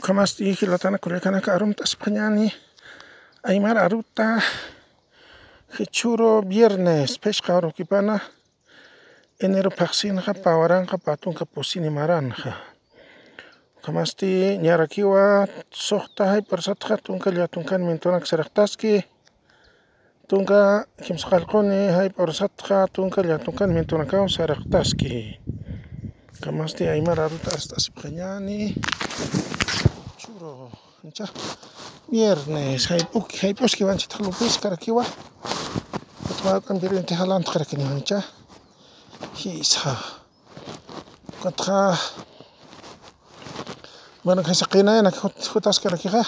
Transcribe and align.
Kamasti 0.00 0.54
hilatana 0.54 0.98
kulekana 0.98 1.40
ka 1.40 1.54
arumta 1.54 1.84
Españani. 1.84 2.52
Aymar 3.42 3.78
aruta 3.78 4.40
hechuro 5.78 6.42
viernes 6.42 7.18
pesca 7.18 7.60
kipana. 7.76 8.20
Enero 9.40 9.70
paksinja 9.70 10.34
pawaranja 10.34 10.98
patunka 10.98 11.44
posini 11.44 11.90
maranja. 11.90 12.52
Kamasti 13.82 14.58
sohta 15.70 16.24
hay 16.30 16.42
persatja 16.42 16.96
tunka 17.02 17.30
liatunkan 17.30 17.80
mentonak 17.82 18.26
seraktaski. 18.26 19.04
Tunka 20.28 20.86
kimskalkoni 21.04 21.90
hay 21.96 22.10
persatja 22.10 22.86
tunka 22.92 23.22
liatunkan 23.22 23.70
mentonakau 23.70 24.28
seraktaski. 24.28 25.40
Kamasti 26.40 26.88
aymar 26.88 27.20
aruta 27.20 27.50
hasta 27.50 27.76
Españani. 27.76 28.74
Churo 30.38 30.70
ncha 31.04 31.26
viernes 32.10 32.86
hay 32.90 33.02
puk 33.12 33.28
hay 33.42 33.54
pos 33.54 33.74
que 33.76 33.84
van 33.84 33.98
chita 33.98 34.18
lupis 34.18 34.58
kara 34.62 34.76
kiwa 34.76 35.04
katwa 36.28 36.60
kan 36.66 36.78
birin 36.80 37.04
te 37.06 37.14
halan 37.14 37.42
kara 37.42 37.64
kini 37.64 37.84
ncha 37.84 38.22
hisa 39.40 39.96
katra 41.42 41.98
bueno 44.24 44.42
que 44.42 44.54
sakina 44.54 45.02
na 45.02 45.10
kutas 45.52 45.80
kara 45.82 45.98
kira 45.98 46.22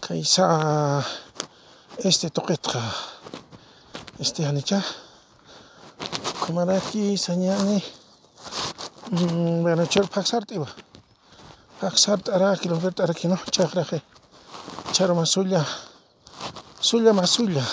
kaisa 0.00 0.44
este 2.08 2.30
toquetra 2.30 2.80
este 4.22 4.40
hanicha 4.48 4.80
kumaraki 6.40 7.18
sanyani 7.18 7.78
bueno 9.64 9.84
chur 9.86 10.06
paksartiwa 10.08 10.66
aksar 10.66 10.85
tara 11.80 12.56
kilometer 12.56 12.92
tara 12.92 13.12
kino 13.14 13.36
chakraje 13.50 14.00
charma 14.92 15.26
suya 15.26 15.64
suya 16.80 17.12
masuya 17.12 17.64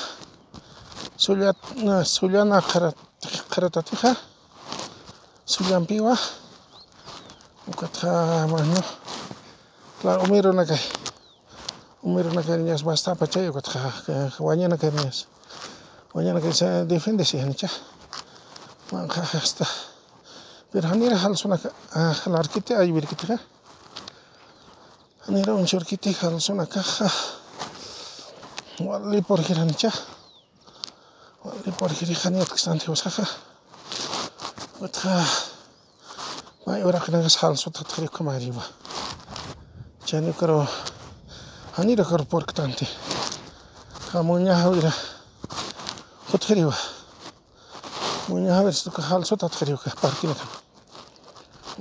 suya 1.18 1.54
na 1.84 2.04
suya 2.04 2.44
na 2.46 2.60
karat 2.62 2.96
karatatija 3.50 4.16
suya 5.46 5.78
ampiwa 5.78 6.18
ukatra 7.68 8.48
mano 8.48 8.82
claro 10.02 10.24
umiro 10.28 10.52
na 10.52 10.66
kay 10.66 10.82
umiro 12.04 12.32
na 12.34 12.44
kay 12.44 12.58
nias 12.58 12.84
basta 12.84 13.16
pa 13.16 13.26
chay 13.28 13.48
ukatra 13.48 13.88
wanya 14.40 14.68
na 14.68 14.78
kay 14.78 14.92
nias 14.92 15.28
wanya 16.14 16.34
na 16.34 16.42
kay 16.44 16.52
sa 16.52 16.84
defende 16.84 17.24
si 17.24 17.40
hanicha 17.40 17.72
mangka 18.92 19.24
hasta 19.24 19.66
pero 20.72 20.90
hanira 20.92 21.16
hal 21.16 21.38
suna 21.40 21.56
halar 21.96 22.48
Nera 25.28 25.54
un 25.54 25.66
chorquiti 25.66 26.14
jalzó 26.14 26.52
una 26.52 26.66
caja. 26.68 27.10
Wali 28.80 29.22
por 29.22 29.42
giranicha. 29.42 29.90
Wali 31.46 31.72
por 31.72 31.94
girijaniot 31.94 32.50
que 32.50 32.56
están 32.56 32.78
tibosaja. 32.78 33.24
Otra. 34.82 35.26
May 36.66 36.84
ora 36.84 37.00
que 37.00 37.14
nagas 37.14 37.38
jalzó 37.38 37.72
tatjari 37.72 38.10
como 38.10 38.32
arriba. 38.32 38.62
Ya 40.08 40.20
no 40.20 40.34
creo. 40.34 40.68
Anira 41.78 42.04
cor 42.04 42.28
por 42.28 42.44
tanti. 42.44 42.86
Jamuña 44.12 44.60
ira. 44.76 44.94
Tatjariba. 46.34 46.76
Muña 48.28 48.60
a 48.60 48.64
ver 48.64 48.74
si 48.74 48.90
tu 48.90 49.02
jalzó 49.02 49.38
tatjariba. 49.38 49.80
Partina. 50.02 50.36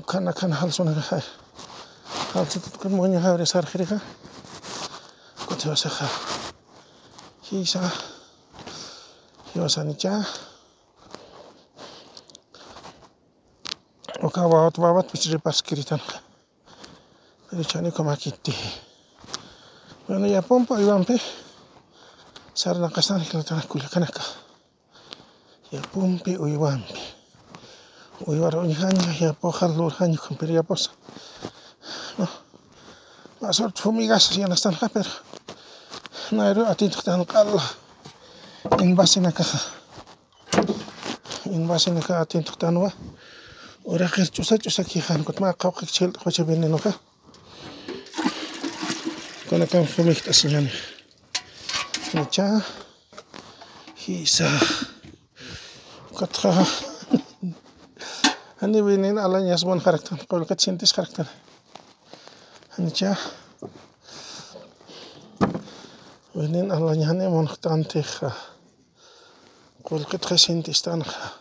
Kana 0.07 0.33
kana 0.33 0.55
jalzó 0.55 0.85
una 0.85 0.95
caja. 0.95 1.25
Halsat 2.33 2.65
kan 2.81 2.89
mo 2.89 3.05
niya 3.05 3.21
hari 3.21 3.45
sar 3.45 3.69
khiri 3.69 3.85
ka. 3.85 4.01
Ko 5.45 5.53
te 5.53 5.69
wasa 5.69 5.93
ka. 5.93 6.09
Hisa. 7.53 7.85
Hiwasa 9.53 9.85
ni 9.85 9.93
cha. 10.01 10.17
Oka 14.25 14.49
wawat 14.49 14.81
wawat 14.81 15.13
pisri 15.13 15.37
pas 15.37 15.61
kiritan 15.61 16.01
ka. 16.01 16.25
Pero 17.53 17.69
chani 17.69 17.93
ko 17.93 18.01
makiti. 18.01 18.57
Bueno 20.09 20.25
ya 20.25 20.41
pompa 20.41 20.81
pe. 21.05 21.21
Sar 22.57 22.81
na 22.81 22.89
kasan 22.89 23.21
hilatan 23.21 23.61
kuya 23.69 23.93
kanaka. 23.93 24.25
Ya 25.69 25.85
pompe 25.85 26.41
uiwan 26.41 26.81
pe. 26.81 26.97
Uiwara 28.25 28.65
unyhanya 28.65 29.13
ya 29.21 29.37
po 29.37 29.53
halur 29.53 29.93
hanyo 30.01 30.17
kumpiri 30.17 30.57
ya 30.57 30.65
posa. 30.65 30.97
Masort 33.43 33.75
fumigas 33.75 34.31
ya 34.39 34.47
nastan 34.47 34.79
ka 34.79 34.87
pero. 34.87 35.11
Nairo 36.31 36.63
atin 36.71 36.91
tan 36.95 37.27
kala. 37.27 37.59
In 38.79 38.95
base 38.95 39.19
na 39.19 39.33
ka. 39.35 39.43
In 41.51 41.67
base 41.67 41.91
na 41.91 42.01
ka 42.01 42.23
atin 42.23 42.47
tan 42.47 42.79
wa. 42.79 42.91
Ora 43.85 44.07
khir 44.07 44.31
chusa 44.31 44.63
chusa 44.63 44.87
ki 44.87 45.01
khan 45.03 45.25
kot 45.27 45.41
ma 45.43 45.51
qaw 45.59 45.75
qik 45.75 45.91
chel 45.91 46.13
khoche 46.15 46.47
benne 46.47 46.71
no 46.71 46.79
ka. 46.79 46.95
Kona 49.51 49.67
kan 49.67 49.91
fumik 49.91 50.23
tasnyani. 50.23 50.71
Nicha. 52.15 52.63
Hisa. 54.07 54.47
Katra. 56.15 56.63
Hani 58.63 58.79
binin 58.87 59.19
ala 59.19 59.43
nyasbon 59.43 59.83
karakter. 59.83 60.15
Kau 60.31 60.45
kat 60.47 60.63
sintis 60.63 60.95
karakter. 60.95 61.27
Nicha. 62.79 63.17
Binin 66.35 66.73
ala 66.73 66.97
nyane 66.97 67.29
mon 67.29 67.47
khtantikha. 67.47 68.33
Kul 69.85 70.05
kat 70.09 70.25
khasintis 70.25 70.81
tanha. 70.81 71.37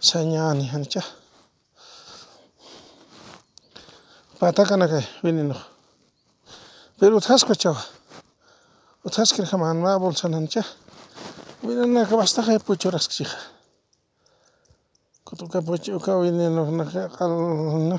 Sanyani 0.00 0.66
hancha. 0.66 1.02
Pata 4.40 4.64
kana 4.66 4.88
kay 4.88 5.06
binin 5.22 5.48
no. 5.54 5.58
Pero 6.98 7.16
uthas 7.22 7.46
ko 7.46 7.54
chawa. 7.54 7.78
Uthas 9.06 9.30
kir 9.30 9.46
khaman 9.46 9.78
ma 9.78 9.98
bolsan 10.02 10.34
hancha. 10.34 10.66
Binin 11.62 11.94
na 11.94 12.06
ka 12.06 12.16
basta 12.16 12.42
kay 12.42 12.58
puchoras 12.58 13.06
kchikha. 13.06 13.38
Kutuka 15.24 15.62
pucho 15.62 16.02
ka 16.02 16.18
no 16.18 16.70
na 16.74 16.84
kal 17.06 17.30
no. 17.90 17.98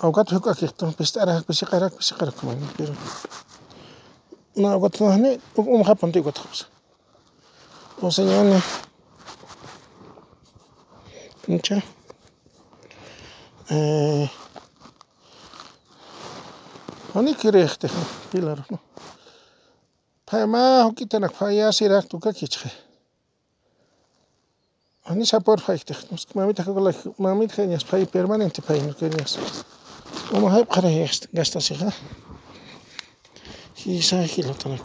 awqat 0.06 0.28
huk 0.34 0.46
akijton 0.52 0.90
pixt'araj 0.98 1.40
pixiqarak 1.46 1.92
pixiqarakuni 1.98 2.66
pero 2.76 2.94
na 4.60 4.68
awaqatunajni 4.74 5.30
huk 5.56 5.66
uma 5.74 5.84
japan 5.90 6.10
tiwatiqpas 6.12 6.60
oseñani 8.06 8.58
incha 11.54 11.78
э 13.70 14.26
Они 17.14 17.34
кирехте 17.34 17.90
пилар 18.30 18.64
ну. 18.68 18.78
Пама 20.26 20.84
хокитанак 20.88 21.34
фаясира 21.34 22.02
тука 22.02 22.32
кичхе. 22.32 22.70
Они 25.04 25.24
сапор 25.24 25.60
файхте. 25.60 25.96
Муск 26.10 26.34
мамит 26.34 26.60
хакола 26.60 26.92
мамит 27.16 27.52
хэньяс 27.52 27.84
фай 27.84 28.06
перманенте 28.06 28.60
фай 28.60 28.80
нукэньяс. 28.80 29.38
Ома 30.32 30.50
хайп 30.50 30.70
харэхст 30.70 31.28
гастасиха. 31.32 31.92
Хиса 33.76 34.26
хилотанак. 34.26 34.82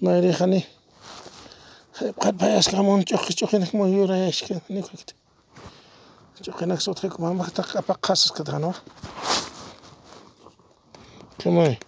Найрихани 0.00 0.66
хайп 1.92 2.20
хат 2.20 2.36
фаяс 2.40 2.68
камон 2.68 3.04
чохч 3.04 3.34
чохинах 3.34 3.72
мо 3.72 3.86
юра 3.88 4.16
яшкэ 4.26 4.60
никэхте. 4.68 5.14
Yurayashka 6.40 6.66
nijuykita 6.66 6.80
ch'uqinaqa 6.80 6.80
sutqiku 6.80 7.22
mamataqa 7.22 7.78
apaq 7.78 8.00
qasasqataqanuwa 8.00 8.74
chaymi 11.38 11.78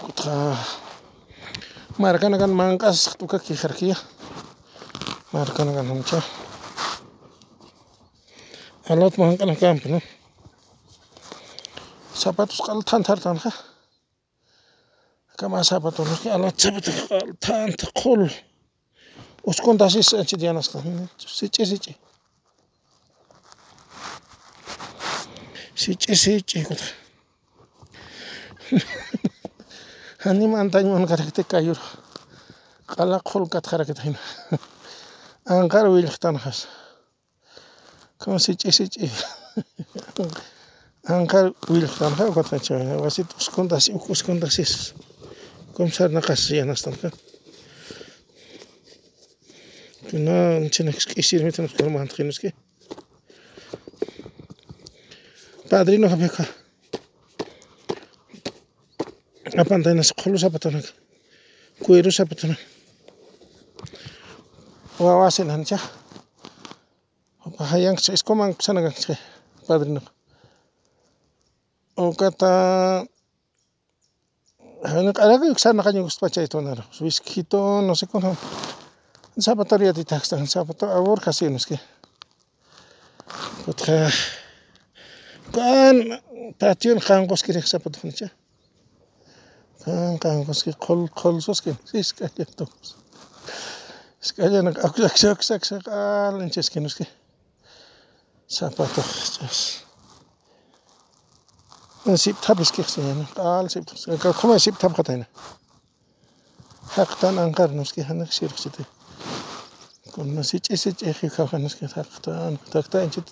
kutqa 0.00 0.56
markana 1.98 2.38
kan 2.38 2.50
mank'asaq 2.50 3.18
tukaka 3.18 3.44
kijarkayan 3.44 3.98
markana 5.32 5.72
kanancha 5.72 6.22
alato 8.88 9.16
mank'ana 9.22 9.54
kanpi 9.56 10.02
zapatosqa 12.14 12.72
altanta 12.72 13.16
tarpurqa 13.16 13.52
kama 15.38 15.62
zapatopish 15.62 16.26
alato 16.30 16.58
zapatoqa 16.62 17.14
altanta 17.26 17.86
qhul 17.98 18.30
usqunta 18.30 18.51
ოსკონდასის 19.50 20.08
ჩიდიანასთან 20.30 20.82
სიჭი 21.18 21.64
სიჭი. 21.70 21.92
სიჭი 25.82 26.14
სიჭი 26.22 26.60
ანი 30.30 30.46
მანტანი 30.46 30.88
მან 30.94 31.04
გარაკტე 31.10 31.42
კაიურ. 31.50 31.78
ყალა 32.92 33.18
ხოლ 33.26 33.42
გათხრაკეთაინ 33.50 34.14
ანყარ 35.50 35.86
ვილხთან 35.90 36.38
ხას. 36.42 36.58
კონ 38.22 38.38
სიჭი 38.44 38.70
სიჭი. 38.78 39.10
ანყარ 41.10 41.46
ვილხთან 41.66 42.12
ხა 42.16 42.24
გოთაჩა 42.36 42.78
ვასიტ 43.02 43.28
ოსკონდასი 43.42 43.90
ოსკონდასის. 43.98 44.72
კომსარნაკასიანასთან 45.74 46.94
ხა. 47.02 47.10
Ashish 50.12 50.20
comisariota 50.20 50.20
naqash 50.20 50.20
yanashtanaqa 50.20 50.60
na 50.62 50.68
chaynakush 50.70 51.06
k'ishirmita 51.08 51.60
karmantaqa 51.76 52.22
nishka 52.24 52.48
padrinoqa 55.70 56.16
ñuka 56.16 56.44
apanta 59.60 59.90
hinash 59.90 60.12
qhullu 60.20 60.38
zapatonaka 60.38 60.90
cuero 61.84 62.10
zapatonaka 62.10 62.64
wawasina 65.04 65.56
nicha 65.56 65.78
hayanqa 67.70 68.12
escoman 68.12 68.54
kusana 68.54 68.80
kanchik 68.84 69.18
padrinoqa 69.66 70.10
uqata 71.96 72.50
q'arata 75.16 75.44
lluksanaqa 75.48 75.90
ñuqashpa 75.96 76.26
chaytawanaraj 76.34 77.00
wishkito 77.00 77.80
no 77.86 77.94
se 77.94 78.06
kunan 78.06 78.36
zapatorayatita 79.38 80.18
kashtajan 80.18 80.46
zapato 80.46 80.86
aburqa 80.98 81.32
si 81.32 81.48
nishka 81.48 81.76
kutqa 83.64 84.12
kana 85.54 86.20
patiowan 86.60 87.00
qanquski 87.06 87.52
riq 87.56 87.66
zapatopicha 87.72 88.28
kan 89.84 90.18
qanquski 90.22 90.72
qhul 90.84 91.08
qhulsusqa 91.20 91.70
ishkay 92.00 92.28
ishkayllanaka 94.22 94.80
awllaksha 94.86 95.28
allinchashka 96.28 96.78
nishka 96.80 97.04
zapatoqa 98.56 99.02
chashna 99.34 99.92
sipita 102.22 102.46
hapiskijchi 102.52 103.00
ña 103.00 103.26
qhali 103.36 103.68
sipita 103.74 104.32
qhumay 104.38 104.60
sipita 104.64 104.84
hapaqata 104.88 105.12
hina 105.12 105.26
haqtana 106.96 107.40
anqaro 107.46 107.72
nishka 107.80 108.00
shiriqchitaka 108.36 108.84
kunan 108.84 109.01
sich'i 109.01 109.01
sich'iji 109.01 109.01
kawja 109.01 109.01
nishka 109.01 109.01
haqtana 109.01 109.01
Kunasi 110.12 110.58
ch'isi 110.60 110.90
ch'iji 110.98 111.28
jawjanaskitaqta 111.36 112.30
aqtaqta'anchik 112.48 113.26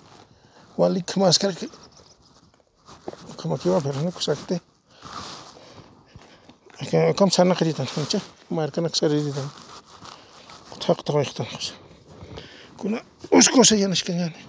walik 0.79 1.09
maskarqi 1.21 1.67
kamakimapiranakusaqti 3.39 4.55
kama 7.17 7.31
sanaqa 7.37 7.63
ritanchikmancha 7.67 8.19
markanakusqa 8.57 9.05
riritan 9.13 9.47
qutqaqa 10.71 11.01
taqayaqtanqusqa 11.07 11.75
kuna 12.79 12.97
usqusa 13.37 13.75
yanashkañani 13.83 14.39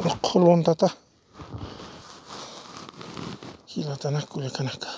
urqu 0.00 0.34
luntata 0.42 0.88
hilatanaq 3.72 4.24
kullakanaka 4.32 4.88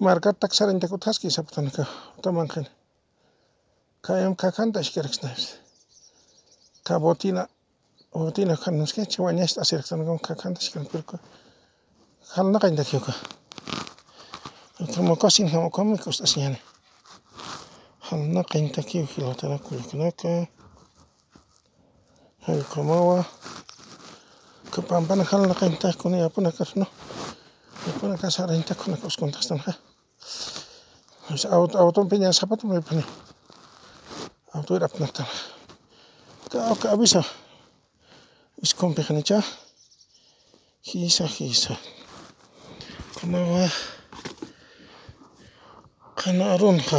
kutin 0.00 1.04
kashki 1.04 1.28
zapatonaka 1.30 1.84
utamankani 2.18 2.68
kayman 4.06 4.36
kakanta 4.36 4.80
ashkariksinapish 4.80 5.48
ka. 6.86 6.98
Botina 6.98 7.42
botina 8.12 8.56
nishkanchik 8.80 9.20
wañashta 9.20 9.60
asiriktinakaman 9.60 10.18
kakanta 10.18 10.58
ashkarin 10.60 10.88
halnaqa 12.34 12.66
inta 12.68 12.84
kiwaka 12.84 13.12
cocina 15.22 15.50
mikushtashka 15.84 16.40
ñani 16.40 16.58
halnaqa 18.08 18.58
inta 18.58 18.82
kiwa 18.88 19.06
kilotanaka 19.12 19.64
purikunaka 19.68 20.28
hallqamuwa 22.46 23.24
pampana 24.88 25.24
halnaqa 25.30 25.66
inta 25.66 25.88
yapuna 26.24 26.50
karka 26.52 26.86
yapuna 27.86 28.16
kasha 28.16 28.36
sara 28.36 28.54
intakunaka 28.54 29.89
auto 31.30 32.00
piña 32.10 32.32
zapato 32.32 32.66
me 32.66 32.82
pone 32.82 33.04
auto 34.52 34.74
era 34.74 34.88
pnata 34.88 35.22
ka 36.50 36.74
ka 36.80 36.90
avisa 36.90 37.22
iskon 38.58 38.94
pejanicha 38.94 39.38
hisa 40.82 41.26
hisa 41.30 41.78
kamawa 43.20 43.70
kana 46.18 46.44
arunqa 46.54 46.98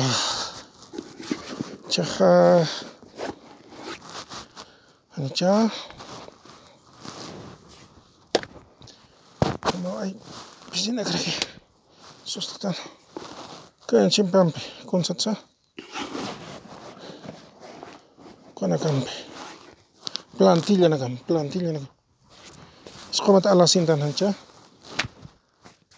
chaqa 1.91 2.31
anicha 5.15 5.67
kamawa 9.67 10.07
ay 10.07 10.15
piscina 10.71 11.03
Quédense 13.91 14.23
siempre 14.23 14.39
con 14.85 15.03
Plantilla 20.37 20.87
na 20.87 20.97
plantilla 21.27 21.73
na 21.73 21.83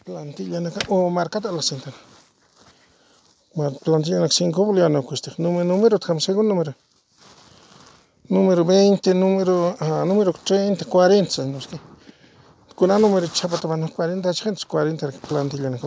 Plantilla 0.04 0.60
na 0.60 0.72
cam, 0.72 0.84
o 0.90 1.12
marcat 1.12 1.46
a 1.46 1.52
plantilla 3.86 4.20
na 4.20 4.28
5 4.28 4.66
boliano 4.66 5.04
cuesta. 5.04 5.30
Número, 5.38 5.64
número, 5.64 6.00
cam 6.00 6.20
segundo 6.20 6.50
número. 6.50 6.74
Número 8.28 8.66
20, 8.66 9.14
número, 9.14 9.78
ah, 9.80 10.04
número 10.04 10.34
30, 10.34 10.86
40, 10.86 11.46
no 11.46 11.62
sé. 11.62 11.80
Con 12.74 12.90
número 12.90 13.28
40, 13.96 14.34
gente 14.34 14.66
40 14.66 15.12
plantilla 15.30 15.70
na. 15.70 15.78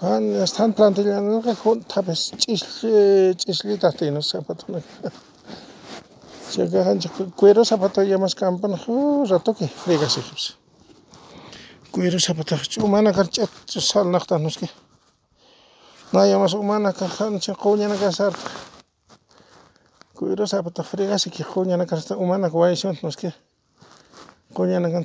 Kan 0.00 0.22
stan 0.46 0.72
plantilla 0.72 1.20
nakan 1.20 1.84
tapes 1.92 2.32
chisli 2.40 3.34
chisli 3.40 3.76
tatino 3.82 4.20
zapatona 4.22 4.80
Chayka 6.50 6.80
cuero 7.36 7.64
zapato 7.64 8.02
llamas 8.02 8.34
campan 8.34 8.74
ratoki 9.30 9.66
fregasijipis 9.82 10.56
cuero 11.92 12.18
zapato 12.18 12.56
umana 12.82 13.12
kar 13.12 13.28
ch'at 13.34 13.50
salnaqta 13.90 14.38
noske 14.38 14.66
nayamas 16.12 16.54
umana 16.54 16.92
kajancha 16.92 17.52
quñana 17.62 17.96
kasarqa 18.02 18.50
cuero 20.16 20.46
zapato 20.46 20.82
fregasiki 20.82 21.42
quñana 21.52 21.84
karsta 21.86 22.16
umana 22.16 22.48
wayshun 22.48 22.96
noske 23.02 23.30
quñana 24.56 24.88
kan 24.92 25.04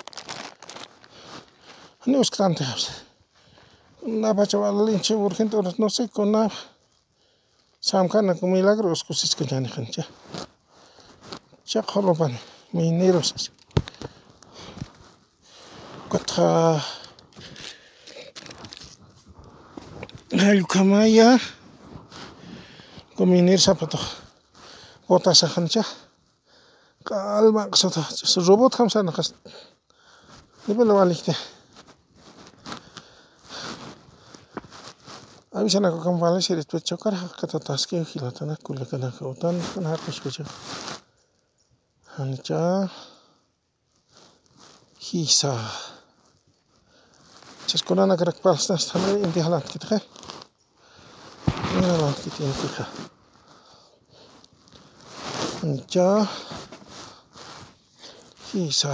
napacha 4.23 4.57
walalinchik 4.57 5.17
urgente 5.17 5.55
horas 5.57 5.77
no 5.79 5.87
sé 5.89 6.07
kuna 6.09 6.49
samkana 7.79 8.33
milagro 8.41 8.91
uskusishka 8.91 9.43
ña 9.49 9.59
nijancha 9.61 10.03
chaqulupani 11.69 12.39
mineros 12.73 13.29
kutqa 16.11 16.81
allqumaya 20.51 21.29
minero 23.31 23.61
sapatuq 23.67 24.03
botashajancha 25.07 25.83
k'alma 27.07 27.63
q'sata 27.73 28.01
robot 28.47 28.73
kamsana 28.77 29.11
qas 29.17 29.29
nipala 30.67 30.93
waliktiq 30.99 31.37
después 35.61 36.83
karqa 37.03 37.17
haqata 37.23 37.59
taskiwan 37.59 38.05
kilatanaka 38.05 38.63
kullakanaka 38.65 39.21
utanata 39.33 39.89
hapishpacha 39.91 40.43
anicha 42.19 42.59
hisa 45.05 45.53
chaskunana 47.67 48.17
karaka 48.19 48.39
palastasta 48.45 48.99
inti 49.25 49.39
halantkitija 49.45 49.97
inti 51.73 51.87
halantkita 51.93 52.43
intija 52.47 52.85
anicha 55.63 56.07
hisa 58.53 58.93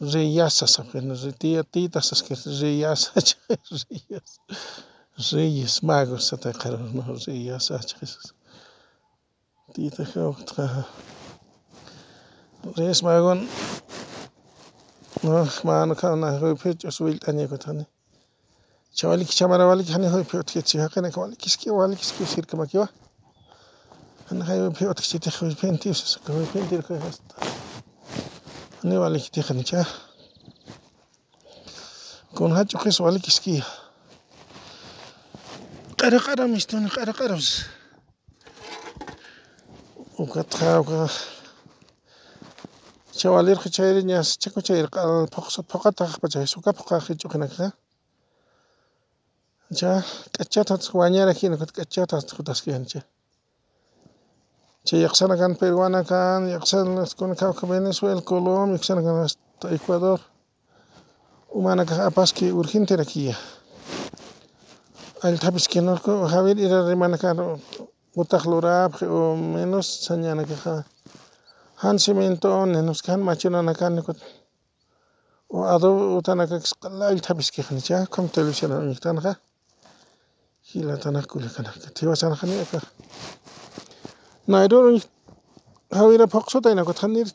reyasa 0.00 0.66
sapena 0.66 1.14
retia 1.14 1.64
tita 1.64 2.00
sasker 2.02 2.36
reyasa 2.60 3.12
reyas 3.88 4.40
reyes 5.32 5.82
magos 5.82 6.28
sata 6.28 6.52
karo 6.52 6.76
no 6.76 7.02
reyasa 7.26 7.78
chis 7.88 8.32
tita 9.74 10.04
khawta 10.04 10.84
reyes 12.76 13.00
magon 13.02 13.48
no 15.22 15.48
man 15.64 15.94
kana 15.94 16.38
hoy 16.40 16.54
pech 16.54 16.84
uswil 16.84 17.18
tani 17.18 17.48
ko 17.48 17.56
tani 17.56 17.86
chawalik 18.94 19.32
chamarawalik 19.32 19.88
hani 19.88 20.12
hoy 20.12 20.24
pech 20.24 20.52
ke 20.52 20.60
chi 20.62 20.76
hakana 20.78 21.10
kawalik 21.10 21.38
kiski 21.38 21.70
walik 21.70 21.98
kiski 21.98 22.26
sirka 22.26 22.56
makiwa 22.56 22.88
ana 24.30 24.44
hoy 24.44 24.70
pech 24.76 24.92
ke 24.92 25.02
chi 25.08 25.18
te 25.18 25.30
hoy 25.38 25.54
pentis 25.54 26.18
ko 26.24 26.36
hoy 26.36 26.46
pentir 26.52 26.84
ko 26.84 27.00
hasta 27.00 27.65
Не 28.82 28.98
вали 28.98 29.18
хити 29.18 29.42
ханча. 29.42 29.86
Кон 32.34 32.54
хачо 32.54 32.78
хис 32.78 33.00
вали 33.00 33.20
киски. 33.20 33.64
Кара 35.96 36.20
кара 36.20 36.46
мистон 36.46 36.88
кара 36.88 37.12
каравс. 37.12 37.64
Ука 40.18 40.42
траука. 40.42 41.08
Чавалир 43.16 43.58
хичайри 43.58 44.02
няс 44.02 44.36
чако 44.36 44.60
чайр 44.62 44.88
кал 44.88 45.26
поксо 45.26 45.62
пока 45.62 45.92
тах 45.92 46.20
бача 46.20 46.46
сука 46.46 46.72
пока 46.72 47.00
хичо 47.00 47.28
хнака. 47.28 47.72
Ча 49.74 50.04
кача 50.32 50.64
тац 50.64 50.92
ваняра 50.92 51.32
хин 51.34 51.56
кача 51.58 52.06
тац 52.06 52.32
хутас 52.32 52.62
кенча. 52.62 53.04
Peruana 55.60 56.04
kan 56.04 56.46
llaqsakunaka 56.48 57.46
kawka 57.52 57.66
Venezuela 57.66 58.20
Colombia 58.22 58.78
kashana 58.78 59.02
kan 59.02 59.16
hasta 59.22 59.68
Ecuador 59.74 60.20
o 61.54 61.60
mana 61.60 61.84
kaq 61.84 62.00
apaskay 62.08 62.50
urgenterakilla 62.52 63.34
allitapish 65.24 65.68
kenurka 65.68 66.12
Javier 66.32 66.58
ira 66.58 66.78
utaq 68.16 68.44
lurapaq 68.50 69.02
o 69.02 69.34
menos 69.36 69.88
ñanakaja 70.22 70.84
jan 71.82 71.98
cemento 71.98 72.48
machurana 73.28 73.74
kani 73.74 74.02
kutin 74.06 74.28
o 75.54 75.64
adobe 75.74 76.04
utanaka 76.18 76.56
kashka 76.62 76.88
layatapish 77.00 77.50
kajanicha 77.54 78.06
como 78.12 78.28
televisión 78.28 78.70
ñuktanaja 78.88 79.32
jilatana 80.68 81.20
kulekanaka 81.30 81.90
найрон 84.46 85.02
хавира 85.90 86.26
фоксотай 86.26 86.74
нэг 86.74 86.92
танир 86.94 87.28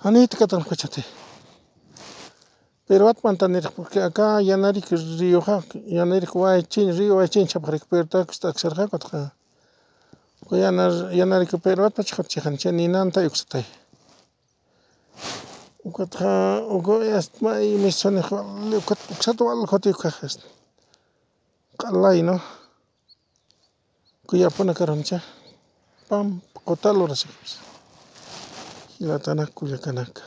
анит 0.00 0.34
катан 0.36 0.62
хүчтэй 0.62 1.04
Перват 2.86 3.24
мантанер 3.24 3.70
porque 3.74 3.98
acá 3.98 4.40
Yanari 4.40 4.84
Rioja, 4.90 5.64
Yanari 5.72 6.26
Huaychin, 6.26 6.92
Río 6.92 7.14
Huaychin 7.14 7.46
chaprik 7.48 7.86
perta 7.86 8.26
kusta 8.26 8.52
xerja 8.52 8.88
kotja. 8.88 9.32
Ko 10.46 10.56
yanar 10.56 11.10
Yanari 11.14 11.46
que 11.46 11.56
Pervat 11.56 11.94
pachkhat 11.94 12.28
chihan 12.28 12.58
chen 12.58 12.78
inanta 12.78 13.22
yuxtay. 13.22 13.64
Ukatha 15.82 16.60
ugo 16.68 17.00
yastma 17.00 17.62
i 17.64 17.78
misone 17.78 18.20
khol 18.20 18.74
ukat 18.76 18.98
uksat 19.12 19.40
wal 19.40 19.66
khoti 19.66 19.88
ukhast. 19.88 20.44
Qallay 21.78 22.22
no. 22.22 22.38
Ko 24.26 24.36
yapona 24.36 24.74
karamcha. 24.74 25.22
Rurashaka 26.08 27.34
jilatana 29.00 29.46
kullakanaka 29.56 30.22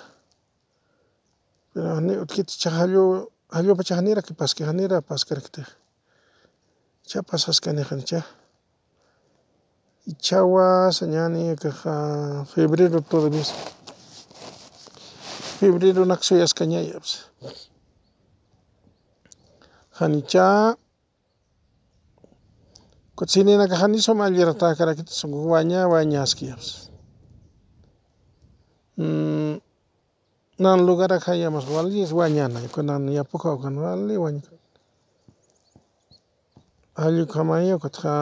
pero 1.73 1.97
utkita 2.23 2.53
chay 2.61 2.73
allu 2.83 3.03
allupa 3.57 3.83
nira 4.01 4.21
paskajani 4.21 4.83
paskarkaktika 5.09 5.71
chay 7.09 7.21
pasashkanicha 7.29 8.23
y 10.07 10.13
chawas 10.25 11.01
ña 11.13 11.27
nirkaja 11.29 12.45
febrero 12.51 12.99
todavia 13.01 13.43
febreronak 15.59 16.21
shuyashka 16.23 16.63
ñayapish 23.17 23.17
janicha 23.17 23.17
kutin 23.17 23.27
si 23.27 23.43
ninakajani 23.43 23.99
shumak 24.01 24.27
allirakta 24.27 24.75
karakjika 24.77 25.27
waña 25.51 25.87
wañashkayapish 25.91 26.89
nanan 30.59 30.85
lugaraka 30.85 31.31
hayamushpa 31.31 31.71
vali 31.73 32.05
wañana 32.19 32.59
kunan 32.73 33.09
yapuka 33.09 33.49
wawakuna 33.49 33.81
vali 33.81 34.17
wañukuna 34.17 34.57
ayllu 36.97 37.25
kutija 37.79 38.13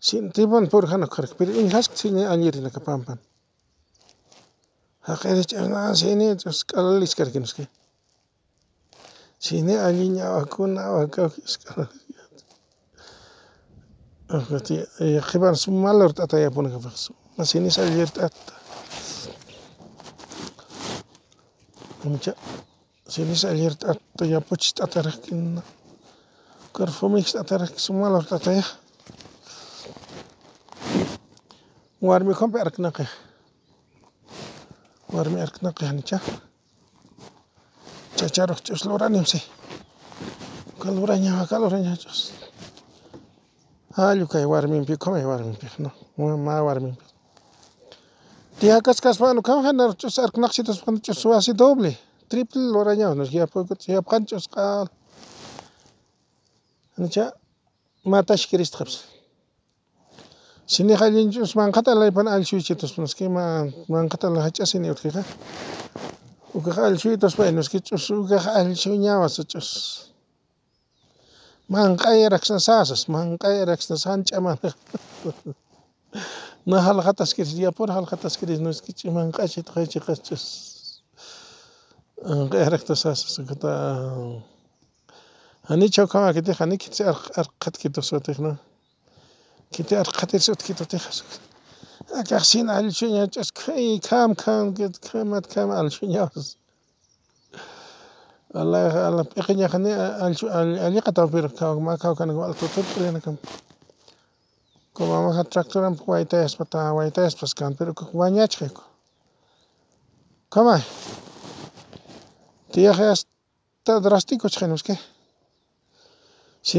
shinttipun 0.00 0.64
purijarka 0.68 1.22
pero 1.38 1.52
injashka 1.52 1.96
shina 1.96 2.22
rinaka 14.28 14.48
pampaka 14.48 15.18
haqirichik 15.20 15.62
shina 15.62 15.88
k'alalis 15.88 15.88
karka 15.88 15.88
nishka 15.88 15.90
shina 15.90 15.90
alli 15.90 15.90
ñawakuna 15.90 15.90
awakayka 15.90 15.98
qiparan 15.98 15.98
malo 15.98 16.04
t'ata 16.12 16.36
yapunakapaq 16.44 16.96
shinish 23.10 23.44
alli 23.44 23.66
t'ata 23.76 24.24
t'atarakina 24.76 25.62
perfumesh 26.74 27.30
t'atarakka 27.34 27.78
shuk 27.84 27.96
malo 28.02 28.18
t'ataya 28.22 28.64
warmikunapak 32.00 32.60
arkanaka 32.66 33.04
warmi 35.14 35.40
arkanakajanicha 35.40 36.18
chacharuk 38.18 38.60
ch'us 38.64 38.82
lora 38.88 39.08
ninshi 39.08 39.38
lora 40.96 41.14
ñawa 41.24 41.58
lora 41.62 41.78
ñawa 41.84 41.96
ch'us 42.02 42.20
allu 44.10 44.26
kay 44.26 44.44
warmipika 44.44 45.10
may 45.10 45.24
warmipika 45.24 45.90
mama 46.16 46.62
warmipi 46.66 47.04
tiyak 48.58 48.82
kashpaka 48.84 49.42
kamak 49.42 49.96
ch'us 50.00 50.18
arkanakchik 50.18 50.66
ch'us 51.04 51.24
wasi 51.30 51.52
doble 51.54 51.92
triple 52.28 52.60
lora 52.74 52.94
ñawa 52.94 53.24
yapukutich 53.30 53.88
yapakani 53.88 54.26
ch'usqa 54.26 54.88
matash 58.04 58.46
Cristopish 58.48 58.98
si 60.66 60.82
nig 60.84 61.00
alli 61.02 61.28
ch'us 61.32 61.54
mankata 61.56 61.92
alaypana 61.92 62.30
alli 62.34 62.44
shuychitashpa 62.44 63.02
ima 63.24 63.44
mankata 63.88 64.28
hach'asini 64.46 64.90
utkija 64.90 65.22
ukaq 66.54 66.78
alli 66.78 66.98
shuytashpa 66.98 67.50
nishka 67.52 67.78
ch'us 67.86 68.10
ukaq 68.10 68.44
alli 68.58 68.74
ñawas 69.04 69.38
Manqayraqsasasas 71.72 73.02
manqayraqsasan 73.14 74.24
ch'amana 74.28 74.70
na 76.68 76.78
hallqatas 76.86 77.34
kiris 77.36 77.58
yapura 77.66 77.92
hallqatas 77.98 78.34
kiris 78.40 78.60
no 78.60 78.70
es 78.70 78.80
que 78.80 78.92
ch'imanqashi 78.98 79.60
taqaychik 79.68 80.04
qachus 80.08 80.44
q'iyraqtasasas 82.50 83.34
ukuta 83.42 83.72
anichaw 85.72 86.06
kamakitej 86.12 86.58
ani 86.64 86.76
kitsi 86.82 87.02
arqat 87.40 87.74
kitusutijna 87.82 88.52
kiti 89.72 89.94
arqatir 90.02 90.40
sut 90.40 90.62
kitutijas 90.66 91.22
akaq 92.20 92.44
sin 92.50 92.66
alshuña 92.78 93.24
ch'usqay 93.32 94.00
kam 94.08 94.34
kam 94.34 94.72
mat 95.30 95.44
kam 95.52 95.68
alshuñawas 95.80 96.48
alli 98.54 98.78
ñawas 98.78 98.94
alapika 99.08 99.52
ñajani 99.54 99.90
alliqa 100.86 101.12
tawapirka 101.12 101.66
kawkani 102.02 102.32
wa'lka 102.32 102.66
tuta 102.68 102.88
puriyanakama 102.94 103.38
como 104.96 105.44
tractorawan 105.52 105.94
waytayashpata 106.06 106.92
waytayashpash 106.96 107.54
kan 107.54 107.74
pero 107.78 107.92
wañachika 108.20 108.82
kamay 110.50 110.82
tiyaja 112.72 113.12
asta 113.12 113.92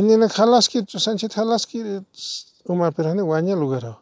ninaka 0.01 0.35
jalaskiri 0.37 0.85
ch'us 0.89 1.03
sanchita 1.05 1.35
jalaskiri 1.41 2.01
umapirajani 2.71 3.21
waña 3.31 3.55
lugarwan 3.55 3.97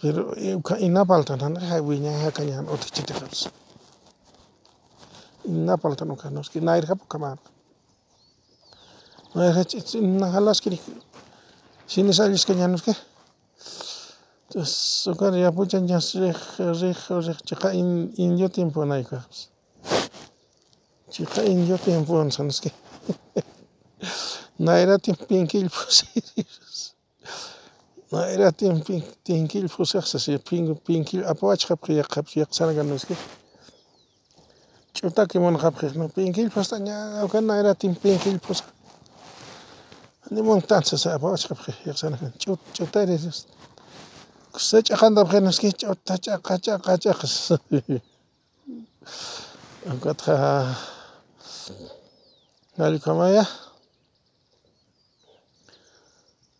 pero 0.00 0.32
नापालता 5.48 6.04
नुका 6.04 6.28
उसकी 6.40 6.60
नायर 6.60 6.84
का 6.86 6.94
पुका 6.94 7.18
आप 7.28 7.38
najalas 9.34 10.60
kiri 10.60 10.80
sini 11.86 12.12
salis 12.12 12.44
que 12.44 12.54
ya 12.54 12.68
no 12.68 12.76
es 12.76 12.82
que 12.82 12.94
sokar 14.64 15.34
ya 15.36 15.52
puchan 15.52 15.88
ya 15.88 15.98
reg 16.14 16.36
reg 16.58 16.96
reg 17.08 17.36
chica 17.44 17.72
in 17.72 18.12
indio 18.16 18.48
tiempo 18.48 18.84
na 18.84 18.98
ika 18.98 19.26
chica 21.10 21.42
indio 21.44 21.76
tiempo 21.78 22.20
en 22.22 22.32
san 22.32 22.48
que 22.48 22.72
na 24.58 24.78
era 24.80 24.98
tiempo 24.98 25.26
en 25.34 25.46
que 25.46 25.58
ilfos 25.58 26.04
na 28.10 28.28
era 28.28 28.50
tiempo 28.52 28.92
en 29.26 29.48
que 29.48 29.58
ilfos 29.58 29.90
se 29.90 30.18
se 30.18 30.38
pingo 30.38 30.74
pingo 30.74 31.28
apoach 31.28 31.66
cap 31.66 31.80
que 31.84 32.02
cap 32.02 32.26
que 32.26 32.46
san 32.50 32.74
ganos 32.74 33.04
que 33.04 33.14
Ch'utaki 34.98 35.38
munajapikmi 35.38 36.06
pinkillpis 36.14 36.54
pues, 36.54 36.70
ñawkana 36.86 37.54
eratin 37.60 37.94
pinkillpis 38.02 38.46
pues, 38.46 38.60
niman 40.34 40.60
tantasapa 40.68 41.18
pues, 41.22 41.34
ashkapik 41.38 41.76
llaqsanakani 41.86 42.32
ch'utari 42.74 43.14
sach'aqantapakji 44.68 45.40
nisqin 45.46 45.72
ch'uta 45.80 46.14
ch'aqa 46.24 46.54
ch'aqa 46.64 46.92
ch'aqa 47.02 47.26
ankatqa 49.90 50.34
allqumaya 52.88 53.44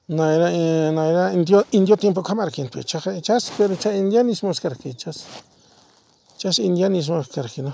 naira 0.09 0.49
eh, 0.61 0.91
naira 0.99 1.25
indio 1.37 1.59
indio 1.79 1.97
tiempokamari 1.97 2.53
kinpi 2.57 2.79
chaqa 2.91 3.11
ichash 3.21 3.47
pero 3.57 3.75
chay 3.83 3.95
indianismos 3.99 4.59
karka 4.63 4.87
ichash 4.95 5.21
chash 6.41 6.59
indianismos 6.69 7.27
karkina 7.35 7.73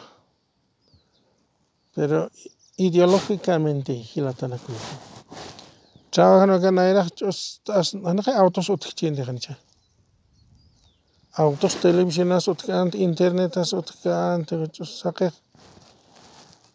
pero 1.94 2.30
ideológicamente 2.76 3.92
hilatanaku 3.92 4.72
trabajano 6.10 6.54
acá 6.54 6.70
naira 6.70 7.02
anaja 8.10 8.32
autos 8.42 8.70
otkichende 8.70 9.22
kancha 9.28 9.54
autos 11.42 11.74
televisionas 11.84 12.48
otkant 12.52 12.94
internetas 12.94 13.72
otkant 13.80 14.48
saqe 15.02 15.28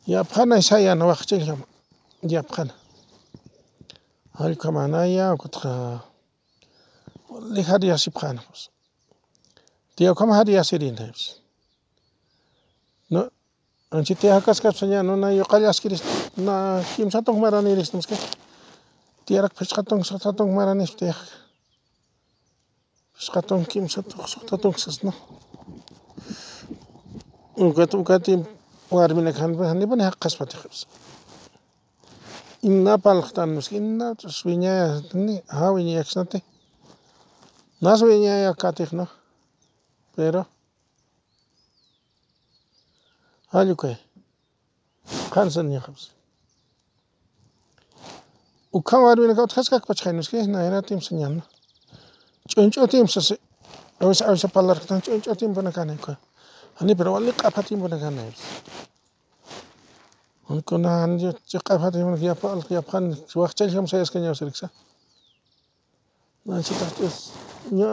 yapkhana 0.08 0.56
isayana 0.64 1.06
waqchilam 1.10 1.62
yapkhana 2.36 2.74
hay 4.40 4.56
kamanaya 4.56 5.36
kutqa 5.42 5.72
lihad 7.56 7.84
yasipkhana 7.84 8.42
pues. 8.48 8.70
Tio 9.96 10.16
kam 10.16 10.30
had 10.32 10.48
yasirin 10.48 10.98
no 13.10 13.30
tiyaja 13.90 14.42
kashapish 14.46 14.84
ña 14.92 15.02
nuna 15.04 15.28
ashkirish 15.70 16.04
na 16.38 16.56
kimsa 16.96 17.22
tukuy 17.26 17.42
maranirisha 17.42 17.98
nishka 17.98 18.16
tiyaraka 19.26 19.56
pichqa 19.58 19.82
tukuy 19.84 20.04
suqta 20.10 20.30
tukuy 20.38 20.54
maranish 20.60 20.94
tiyajka 21.00 21.26
pichqa 23.18 23.40
tukuy 23.48 23.66
kimsa 23.72 24.00
suqta 24.34 24.56
kashna 24.62 25.12
ukata 27.58 27.98
ukatin 27.98 28.42
warmina 28.92 29.34
هاليكوي 43.54 43.96
خمسة 45.32 45.62
نيا 45.62 45.80
خمسة 45.80 46.10
وكوار 48.74 49.20
بينا 49.20 49.34
كوت 49.34 49.52
خسكا 49.52 49.78
كبتشخينوس 49.78 50.30
كي 50.30 50.46
نايرا 50.46 50.80
تيم 50.80 51.00
سنيانا 51.00 51.42
چونچو 52.50 52.86
تيم 52.86 53.08
سسي 53.08 53.38
اوس 54.02 54.22
اوس 54.22 54.46
بالاركتان 54.46 55.02
چونچو 55.02 55.34
تيم 55.34 55.54
بنا 55.54 55.70
كاني 55.70 55.98
كوي 55.98 56.16
هني 56.82 56.94
بروالي 56.94 57.32
قافا 57.32 57.62
تيم 57.62 57.88
بنا 57.88 57.98
كاني 57.98 58.32
उनको 60.50 60.78
ना 60.82 60.92
जो 61.22 61.32
चिकाफा 61.46 61.90
थे 61.94 62.02
उनकी 62.02 62.28
आप 62.34 62.46
अलग 62.46 62.74
अपन 62.82 63.04
वक्त 63.38 63.56
चल 63.58 63.70
हम 63.70 63.86
सही 63.86 64.02
इसके 64.02 64.20
न्यास 64.20 64.42
रिक्शा 64.50 64.68
ना 66.46 66.62
चिकाते 66.66 67.10
ना 67.78 67.90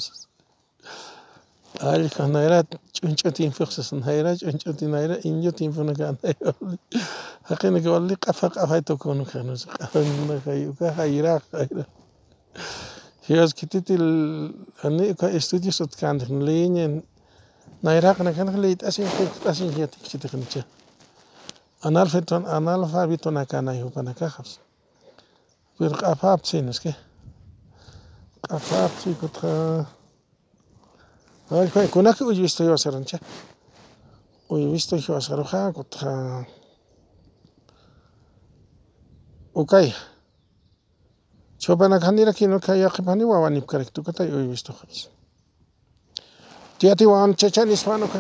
allka 1.81 2.27
nayra 2.29 2.63
ch'unch'u 2.95 3.33
tiempukshis 3.33 3.93
nayra 3.93 4.37
ch'unch'uti 4.37 4.87
nayra 4.87 5.17
indio 5.25 5.53
tiempuna 5.53 5.93
kanay 5.95 6.35
haqinaqa 7.49 7.91
walik 7.91 8.21
q'apa 8.21 8.51
q'apay 8.55 8.83
tukunu 8.83 9.25
kanush 9.25 9.67
q'apa 9.67 10.01
jayraka 10.97 11.67
Dios 13.29 13.55
kititil 13.55 14.03
ñuka 14.85 15.31
estudios 15.31 15.81
utkandik 15.81 16.29
liña 16.29 17.03
nayraka 17.83 18.23
Ανάφετουν, 21.83 22.47
αναλφαβητούν. 22.47 23.37
Ακάνε, 23.37 23.83
ο 23.83 23.91
πανικαθά. 23.91 24.43
Βίσκα, 25.77 26.07
αφάψιν, 26.07 26.69
ασκή. 26.69 26.97
Αφάψιν, 28.49 29.17
ασκή. 31.49 31.89
Κονάκι, 31.91 32.23
ο 32.23 32.31
Ιστογιό, 32.31 32.73
ασερεντζέ. 32.73 33.19
Ο 34.47 34.57
Ιστογιό, 34.57 35.15
ασερεντζέ. 35.15 35.75
Ο 39.53 39.65
Κάι. 39.65 39.93
Ο 41.69 41.69
Κάι. 41.69 41.69
Ο 41.69 41.75
Κάι. 41.79 42.53
Ο 42.53 42.59
Κάι. 42.59 42.85
Ο 42.85 42.91
Κάι. 42.91 43.55
Ο 43.57 43.65
Κάι. 43.65 43.87
Ο 43.97 44.03
Κάι. 44.13 44.31
Ο 44.33 44.51
Ιστογιό. 44.51 45.21
Chacha 46.83 47.65
nishpa 47.65 47.95
ñuka 48.01 48.19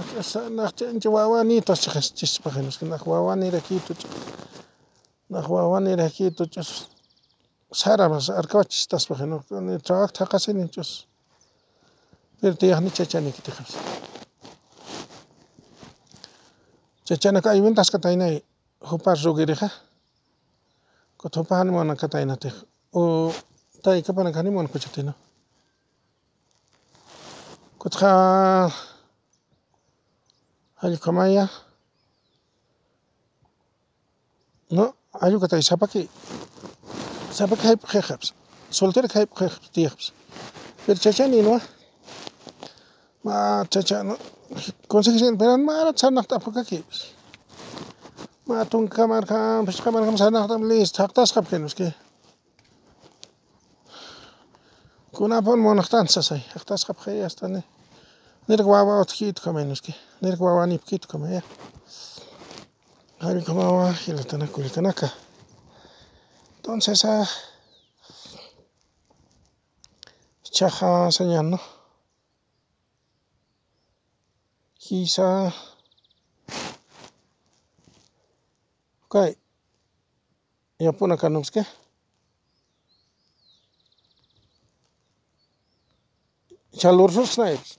wawanitas 1.16 1.80
chashpaqa 2.18 2.60
naj 2.62 3.02
wawa 3.10 3.34
nirakito 3.36 3.92
naj 5.30 5.46
wawa 5.54 5.78
nirakito 5.80 6.44
ch'us 6.52 6.70
sara 7.80 8.04
arkawacha 8.40 8.70
chishtaspaqa 8.70 9.24
trabajota 9.84 10.18
jaqashini 10.18 10.68
ch'us. 10.74 10.90
Pero 12.40 12.54
tiyakni 12.60 12.90
chachanikitijapish 12.96 13.74
chachanaka 17.06 17.48
aywitasqa 17.50 17.98
taynay 18.04 18.34
jupar 18.88 19.16
roguereja 19.24 19.68
kutin 21.18 21.42
jupa 21.42 21.54
animanaka 21.60 22.06
taynatik 22.08 22.54
o 23.00 23.32
taykapanaka 23.84 24.38
animanaka 24.40 24.78
كنت 27.82 27.96
allqumaya 30.82 31.46
no 34.76 34.84
allqutay 35.24 35.62
sapaki 35.70 36.02
sapaki 37.38 37.64
hayp 37.70 37.82
qeqaps 37.92 38.28
soltera 38.78 39.08
hayp 39.14 39.30
qeqaps 39.38 39.68
tiyaps 39.74 40.06
pero 40.84 40.98
chachani 41.04 41.40
no 41.48 41.54
ma 43.24 43.36
chachano 43.72 44.14
consejerin 44.92 45.38
pero 45.40 45.54
mara 45.68 45.92
tsanaqta 45.98 46.34
apakakipis 46.38 47.00
ma 48.48 48.56
tunkamarqan 48.72 49.66
pishqamarqan 49.66 50.16
sanaqtam 50.22 50.62
list 50.70 50.94
haqtasqapkenos 51.02 51.74
kay 51.78 51.92
nishka 55.12 55.18
kunapak 55.18 55.56
munaqtanta 55.56 56.12
chashay 56.12 56.40
jactashkapi 56.54 57.20
yastani 57.22 57.62
nirka 58.48 58.64
wawa 58.66 59.00
utkito 59.02 59.42
kama 59.42 59.64
nishka 59.64 59.92
nirka 60.22 60.44
wawa 60.44 60.66
nipukito 60.66 61.08
kama 61.08 61.28
ya 61.30 61.42
allka 63.20 63.52
wawa 63.52 63.94
shinatanaka 63.94 64.52
purijanaka 64.52 65.10
entonces 66.56 67.02
chaja 70.42 71.10
señal 71.10 71.58
quisa 74.80 75.52
kay 79.12 79.36
yapuna 80.80 81.16
ჩალურსუს 86.80 87.34
ხნაებს 87.36 87.70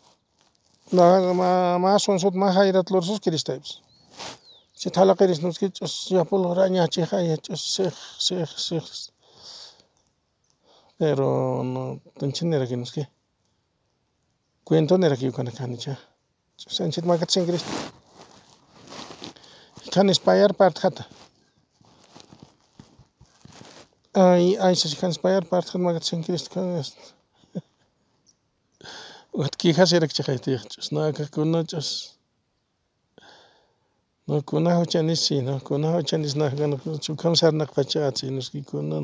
და 0.94 1.08
მასონსოთ 1.86 2.36
მაჰაირათ 2.44 2.94
ლურსუს 2.94 3.24
კრისტაებს 3.26 3.72
ჩე 4.80 4.90
თალაყერის 4.98 5.42
ნუსკი 5.46 5.72
წს 5.80 5.94
იაპოლ 6.14 6.54
რაня 6.60 6.86
ჩეხაი 6.94 7.40
წს 7.48 7.64
სეხ 7.76 7.98
სეხ 8.28 8.52
სეხ. 8.68 8.88
pero 10.98 11.64
no 11.64 12.00
tenchera 12.20 12.68
que 12.68 12.78
nos 12.78 12.92
que 12.92 13.04
cuento 14.64 14.96
era 14.96 15.18
que 15.18 15.26
yo 15.26 15.34
con 15.34 15.48
canicha 15.48 15.98
sanchit 16.58 17.06
magatsen 17.06 17.46
grist 17.48 17.68
kan 19.94 20.08
inspire 20.08 20.54
part 20.54 20.80
khata 20.80 21.04
ai 24.14 24.56
ai 24.66 24.76
se 24.76 24.96
kan 25.02 25.12
inspire 25.14 25.46
part 25.52 25.66
khata 25.68 25.86
magatsen 25.88 26.24
grist 26.26 26.48
kan 26.54 26.66
na 30.92 31.12
kakuna 31.12 31.64
ch'us 31.70 31.90
ñukunawan 34.30 34.86
chanish 34.92 35.22
si 35.26 35.36
ñukunawan 35.42 36.06
chanishnaka 36.06 36.56
kawsarnaka 37.22 37.74
pachachi 37.74 38.26
nishkakuna 38.36 38.98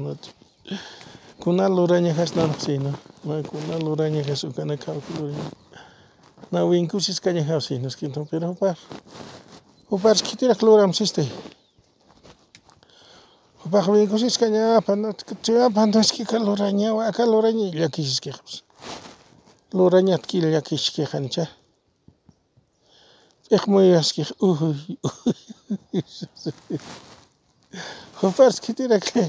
kunala 1.41 1.81
urañajashna 1.81 2.43
si 2.61 2.77
may 3.25 3.41
kunala 3.49 3.85
urañajash 3.93 4.43
ukana 4.49 4.75
kawpi 4.77 5.13
na 6.51 6.59
winkushishkañajapish 6.69 7.67
si 7.67 7.79
nishka 7.79 8.05
pero 8.29 8.47
jupar 8.53 8.75
juparpish 9.89 10.23
kitiraka 10.27 10.63
luramishishti 10.65 11.23
jupaka 13.63 13.89
winkushishka 13.91 14.45
ñapan 14.55 15.01
chaywan 15.43 15.89
nishkaka 15.89 16.37
luraña 16.45 16.89
waka 16.93 17.23
luraña 17.25 17.67
llakishishkapish 17.79 18.68
Луранятки 19.77 20.37
llakishkijancha 20.41 21.45
p'iqmuyaskij 23.49 24.29
ujuy 24.47 24.77
ujuy 25.07 25.37
Junparas 28.19 28.57
k'itiraqa 28.63 29.21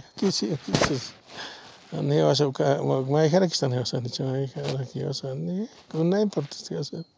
niwashapuka 2.08 2.64
mayjaraqushtan 3.12 3.70
niwasanichu 3.72 4.22
mayjaraq 4.30 4.88
niwasani 4.96 5.54
kunanpurtas 5.90 6.62
niwasani 6.70 7.08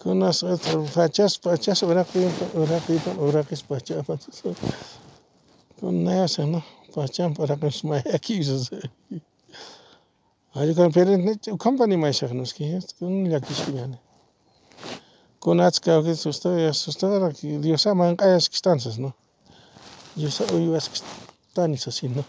Kunasqa 0.00 0.52
pachaspa 0.94 1.46
pachaspa 1.50 1.86
urapiypa 1.92 2.44
urapiypa 2.60 3.10
uraqispa 3.26 3.68
pachapas 3.74 4.22
kunasaq 5.78 6.46
no 6.52 6.60
pachanpa 6.94 7.38
uraqismay 7.44 8.00
llakisas 8.10 8.64
Ayukanpiarentech 10.52 11.48
ukampanimashajnoskijej 11.56 12.80
tlakixkimani 12.98 13.98
kun 15.40 15.60
achka 15.60 15.96
asustadoras 15.96 16.76
asustadora 16.76 17.28
Dios 17.62 17.86
ama 17.86 18.04
ank'ayas 18.10 18.48
kixtansas 18.52 18.98
no 18.98 19.10
Dios 20.16 20.36
uywas 20.56 20.86
kixtanis 20.92 21.88
asi 21.88 22.08
no 22.08 22.22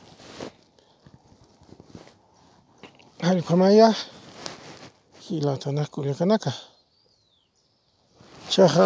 allquamaya 3.29 3.89
hilatanaj 5.25 5.87
culiacanaka 5.93 6.51
chaja 8.51 8.85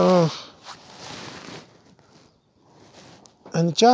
ancha 3.60 3.92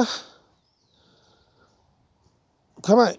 kamay 2.85 3.13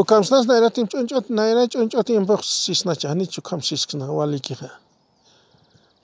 ukamishnash 0.00 0.46
nayratin 0.50 0.86
ch'unch'uta 0.90 1.30
nayra 1.38 1.62
ch'unch'uta 1.72 2.04
tiempopish 2.08 2.52
shishnacha 2.64 3.14
nichu 3.18 3.40
kamash 3.48 3.68
shishna 3.70 4.06
walikiga 4.18 4.70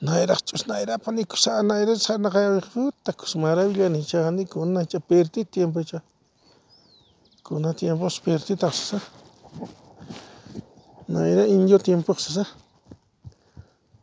nayraj 0.06 0.40
ch'ush 0.48 0.64
nayrata 0.70 1.10
nikusha 1.16 1.52
nayrata 1.70 2.02
shanakayawaka 2.06 2.68
puta 2.74 3.10
kushk 3.18 3.36
maravillani 3.44 4.00
chaja 4.10 4.30
ni 4.36 4.44
kuna 4.52 4.80
perdí 5.08 5.40
tiempo 5.54 5.80
chaja 5.88 6.02
kuna 7.46 7.70
tiempopish 7.78 8.20
perdita 8.24 8.66
kashasha 8.70 9.00
nayra 11.08 11.44
indio 11.54 11.78
tiempo 11.78 12.10
kashasha 12.14 12.44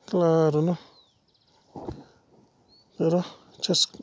claro 0.10 0.62
no. 0.68 0.76
Pero 2.98 3.20
chashna 3.64 4.00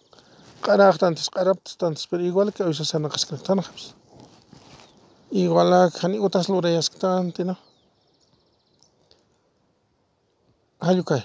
karayktantik 0.64 1.28
karaptiktantik 1.36 2.06
pero 2.10 2.22
igualka 2.30 2.62
uyshashana 2.68 3.08
kashkanatanapish 3.08 3.99
igualaka 5.30 6.08
utasha 6.08 6.52
urayashkatanti 6.52 7.44
no 7.44 7.56
alli 10.80 11.02
kay 11.04 11.22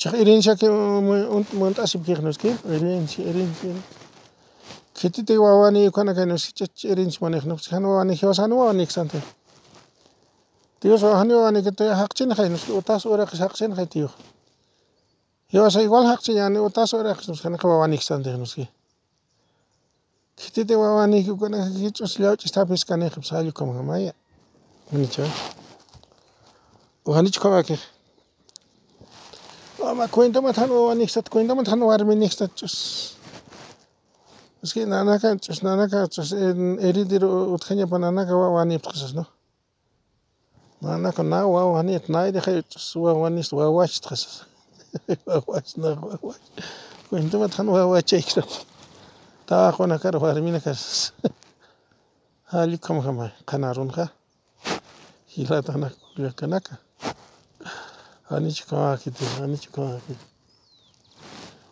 chay 0.00 0.12
herenciaka 0.20 0.66
munta 1.58 1.82
ashipakika 1.82 2.22
nishki 2.22 2.48
herencia 2.64 3.24
herencia. 3.24 3.74
Kititak 4.94 5.38
wawa 5.38 5.70
niyukuna 5.70 6.12
nishki 6.24 6.52
chaytik 6.58 6.90
herencia 6.90 7.20
manejanapak 7.20 7.60
chayjana 7.64 7.88
wawa 7.88 8.04
jawashani 8.14 8.54
wawa 8.54 8.72
niyashkanata 8.72 9.20
tiyushpa 10.80 11.12
jani 11.12 11.32
wawa 11.34 11.50
niykuta 11.52 11.84
jakchina 11.84 12.34
nishki 12.48 12.72
utasha 12.72 13.08
uratash 13.08 13.38
jakchina 13.40 13.86
tiyuk 13.86 14.12
jawash 15.52 15.76
igual 15.76 16.04
jakchiñani 16.08 16.58
utasha 16.58 16.96
Kitete 20.40 20.74
wawani 20.76 21.24
kukuna 21.24 21.68
kichus 21.70 22.18
lawch 22.18 22.44
istapis 22.44 22.84
kane 22.86 23.10
khipsali 23.10 23.52
koma 23.52 23.74
kamaya. 23.74 24.12
Manicha. 24.90 25.28
Uhanich 27.04 27.38
koma 27.38 27.62
ke. 27.62 27.76
Ama 29.84 30.08
cuento 30.08 30.40
matan 30.42 30.70
wawani 30.70 31.04
kistat 31.06 31.28
cuento 31.28 31.54
matan 31.54 31.80
warmini 31.80 32.26
kistat 32.28 32.56
chus. 32.56 33.16
Es 34.62 34.72
que 34.72 34.86
nanaka 34.86 35.36
chus 35.44 35.60
nanaka 35.62 36.08
chus 36.08 36.32
er, 36.32 36.56
eridir 36.88 37.22
utkanya 37.54 37.86
pa 37.86 37.98
nanaka 37.98 38.32
wawani 38.32 38.78
ptkisas 38.78 39.12
no. 39.14 39.26
Nanaka 40.82 41.22
na 41.22 41.44
wawani 41.46 42.00
etnaide 42.00 42.40
khay 42.40 42.62
chus 42.70 42.94
wawani 42.96 43.40
ist 43.40 43.52
wawach 43.52 44.00
tkisas. 44.00 44.44
Wawach 45.26 45.76
na 45.76 45.88
wawach. 46.00 46.40
Cuento 47.10 47.38
matan 47.38 47.66
wawach 47.68 48.12
ikistat. 48.12 48.48
Kara 49.50 50.18
warmina 50.18 50.60
kashasha 50.60 51.10
allikunka 52.52 53.10
may 53.12 53.30
kanarunaja 53.46 54.08
kilatana 55.26 55.90
kuyakanaka 56.14 56.78
anichik 58.30 58.66
kawakita 58.70 59.24
anichik 59.42 59.72
kawakita 59.74 60.24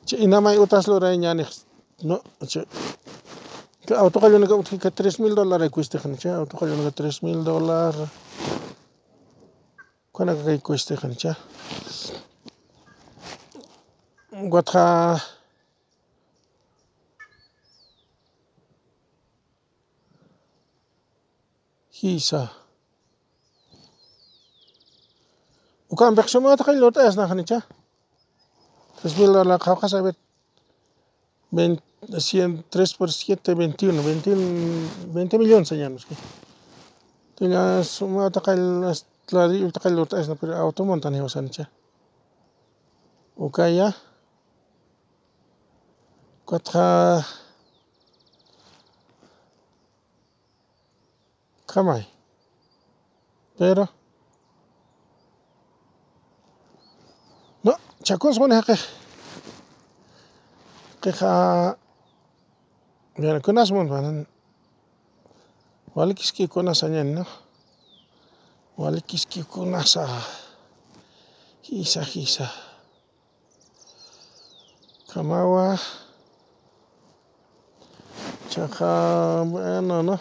chay 0.07 0.27
na 0.27 0.41
may 0.41 0.59
utasha 0.59 0.91
luray 0.91 1.17
ña 1.19 1.35
nik 1.39 1.47
no 2.03 2.19
chay 2.51 2.65
autogallo 3.95 4.39
utka 4.59 4.91
tres 4.91 5.21
mil 5.23 5.35
dolares 5.39 5.71
kushtikjani 5.71 6.19
chay 6.19 6.33
autogallo 6.35 6.91
tres 6.91 7.23
mil 7.23 7.45
dolares 7.45 8.11
kunaka 10.13 10.43
kay 10.43 10.59
kushtikjani 22.01 22.21
cha 22.21 22.39
wataka 22.39 22.49
kisa 22.49 22.49
ukampak 25.91 26.29
shumaqta 26.29 26.73
llutashnaknicha 26.73 27.59
tres 29.01 29.17
mil 29.19 29.33
dolares 29.33 29.65
jawakasha 29.65 29.99
haber 29.99 30.15
tres 32.71 32.95
por 32.95 33.11
siete 33.13 33.55
veintiuno 33.55 34.03
veinte 35.15 35.39
millones 35.39 35.73
ña 35.73 35.89
nishki 35.89 36.15
ña 37.41 37.83
sumakta 37.85 38.41
ladrillota 39.33 39.91
llutasha 39.91 40.35
pero 40.41 40.57
automunta 40.57 41.11
newashanicha 41.11 41.65
ukaya 43.37 43.95
kutka 46.47 47.25
kamay. 51.71 52.03
Pero 53.59 53.85
no 57.65 57.73
chakushkunaka 58.07 58.75
kayja 61.03 61.77
kunashmunta 63.45 63.97
walik 65.97 66.17
kishkikunasha 66.19 66.87
ña 66.95 67.03
no? 67.05 67.25
Walik 68.79 69.05
kishkikunasha 69.11 70.05
kisa 71.63 72.03
kisa 72.13 72.47
kamawa 75.11 75.79
chaja 78.51 79.45
bueno 79.51 80.03
no 80.03 80.17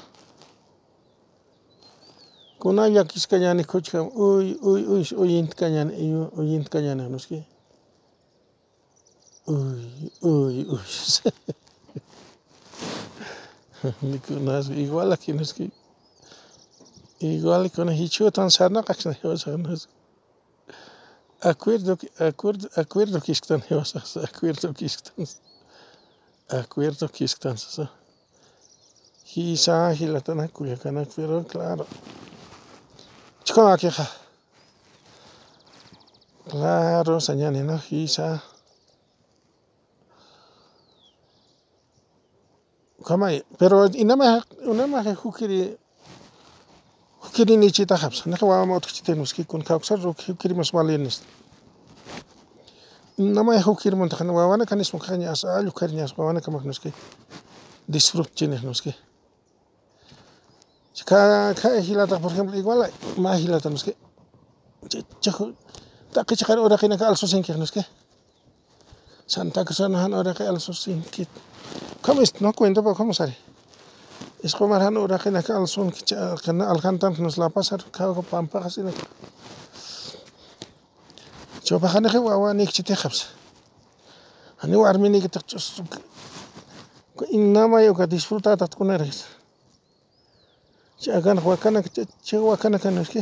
Kunalla 2.60 3.04
kishkañani 3.12 3.64
kuchkan 3.72 4.06
uy 4.28 4.48
uy 4.70 4.82
uysh 4.94 5.12
uyintikañani 5.24 5.94
uyintikañani 6.40 7.02
hamushki 7.06 7.40
uy 9.56 9.82
uy 10.32 10.56
uysh 10.76 11.22
mikunash 14.10 14.70
igual 14.84 15.10
akinushki 15.16 15.66
igual 17.32 17.64
kuna 17.76 17.94
ichutan 18.06 18.50
sanakakshna 18.58 19.14
jewasajnash 19.22 19.86
acuerdo 21.50 21.94
acuerdo 22.30 22.68
acuerdo 22.82 23.18
kishktan 23.28 23.62
jewasajs 23.70 24.12
acuerdo 24.28 24.68
kishktan 24.80 25.28
acuerdo 26.60 27.06
kishktansas 27.16 27.78
ji 29.30 29.44
San 29.64 29.82
Ángel 29.92 30.16
atana 30.20 30.48
Culiacanak 30.56 31.10
pero 31.16 31.44
claro 31.52 31.86
chaykunapica 33.48 34.06
claro 36.52 37.18
ña 37.40 37.50
nini 37.52 37.78
kisa 37.88 38.42
kamay 43.08 43.36
pero 43.60 43.78
imamaj 44.04 44.44
imamaj 44.72 45.08
ujiri 45.28 45.78
ujirinichitajapish 47.26 48.22
ñuka 48.32 48.46
wawaman 48.52 48.78
utkachishka 48.78 49.16
mashkikuna 49.16 49.64
kawsadur 49.64 50.12
ujirimush 50.12 50.72
vale 50.76 50.98
nishpa 50.98 51.26
imamayjak 53.18 53.68
ujirimunta 53.68 54.16
wawanaka 54.38 54.76
nishpaka 54.76 55.16
ña 55.22 55.32
alli 55.58 55.72
kari 55.72 55.94
ña 55.96 56.06
wawanaka 56.18 56.52
nishki 56.70 56.90
disfrutachini 57.88 58.58
nishki 60.98 61.06
kay 61.06 61.54
kayjilata 61.62 62.20
por 62.20 62.32
ejemplo 62.32 62.58
igual 62.58 62.90
maykilata 63.18 63.70
nishki 63.70 63.94
chay 65.22 65.34
takishka 66.14 66.54
urakina 66.58 66.96
alshushinki 66.98 67.54
nishki 67.54 67.86
Santa 69.28 69.66
Cruz 69.66 69.78
jana 69.78 70.08
urakaka 70.08 70.50
alshushink 70.50 71.28
como 72.02 72.22
esto 72.22 72.40
no 72.42 72.54
cuento 72.54 72.82
pero 72.82 72.96
como 72.96 73.14
sale 73.14 73.36
Isqomarhan 74.42 74.96
uraqina 74.98 75.44
alsun 75.50 75.92
qina 75.92 76.70
alqantan 76.72 77.14
nos 77.20 77.38
la 77.38 77.50
pasar 77.50 77.80
qhawqa 77.92 78.22
pampaqa 78.22 78.70
sina 78.70 78.92
chawpaqaniqa 81.66 82.20
wawani 82.22 82.66
chitiqpas 82.68 83.26
ani 84.64 84.76
warminikita 84.78 85.40
ch'usqa 85.50 86.00
imamayuqa 87.38 88.08
disfrutataq 88.08 88.72
kunarqis 88.78 89.37
chayqa 91.02 91.32
wakanaka 91.50 91.90
chay 92.28 92.40
wakanaka 92.50 92.90
nishki 92.92 93.22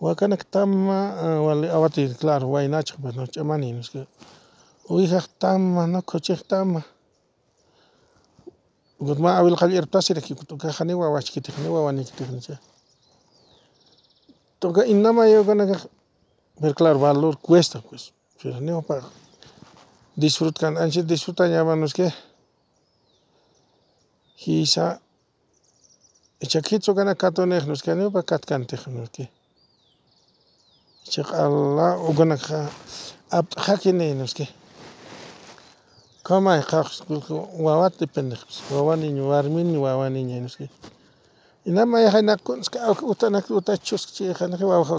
wakanaka 0.00 0.44
tama 0.54 0.96
awatiy 1.76 2.08
claro 2.20 2.46
waynachik 2.54 2.96
ch'amani 3.32 3.72
nishka 3.72 4.06
uwihak 4.90 5.26
tama 5.38 6.02
kuchik 6.02 6.42
tama. 6.48 6.82
Mana 9.22 9.38
awilqalla 9.38 9.74
irpitasi 9.78 10.14
riqsikutukajani 10.14 10.94
wawachikitijani 10.94 11.68
wawanikitijani 11.74 12.40
chay 12.46 12.56
tukuy 14.60 14.86
imamayukunaka 14.92 15.76
pero 16.60 16.74
claro 16.74 16.98
valor 16.98 17.34
cuesta 17.46 17.80
pues. 17.80 18.12
Pero 18.42 18.60
ñawpaka 18.60 19.06
disfrutaka 20.16 20.66
anchita 20.82 21.06
disfrutañamanusque 21.12 22.06
kisha 24.40 25.00
chayka 26.50 27.14
katunij 27.22 27.64
ñawpa 27.98 28.22
katkantik 28.30 28.82
nishki 28.86 29.24
chayka 31.12 31.34
alao 31.46 32.08
ukunaka 32.10 32.58
nishki 34.20 34.46
kamay 36.26 36.60
kaq 36.70 36.86
wawata 37.64 37.96
dependejpas 38.00 38.56
wawani 38.74 39.08
ña 39.16 39.22
warmini 39.30 39.76
wawani 39.78 40.20
ña 40.28 40.40
nishki 40.44 40.66
imamaya 41.64 42.10
kunaska 42.44 42.78
utanaka 43.12 43.50
utata 43.54 43.78
chuskuchijaka 43.86 44.44
wawaqa 44.70 44.98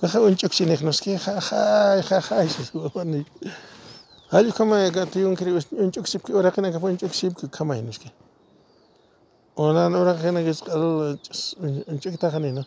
Caja 0.00 0.20
un 0.20 0.36
choxinek 0.36 0.80
nos 0.82 1.00
que 1.00 1.18
jaja 1.18 2.02
jaja 2.02 2.44
y 2.44 3.26
Hay 4.30 4.50
como 4.52 4.74
que 4.74 5.06
tú 5.06 5.26
un 5.28 5.36
creo 5.36 5.58
un 5.70 5.90
que 5.90 6.32
ahora 6.32 6.50
que 6.50 6.60
no 6.60 6.68
un 6.78 6.98
choxip 6.98 7.36
que 7.36 7.48
kama 7.48 7.76
nos 7.82 7.98
que. 7.98 8.12
Ahora 9.56 9.86
ahora 9.86 10.16
que 10.20 10.32
no 10.32 10.40
es 10.40 10.62
un 11.58 11.98
choxita 12.00 12.30
canino. 12.30 12.66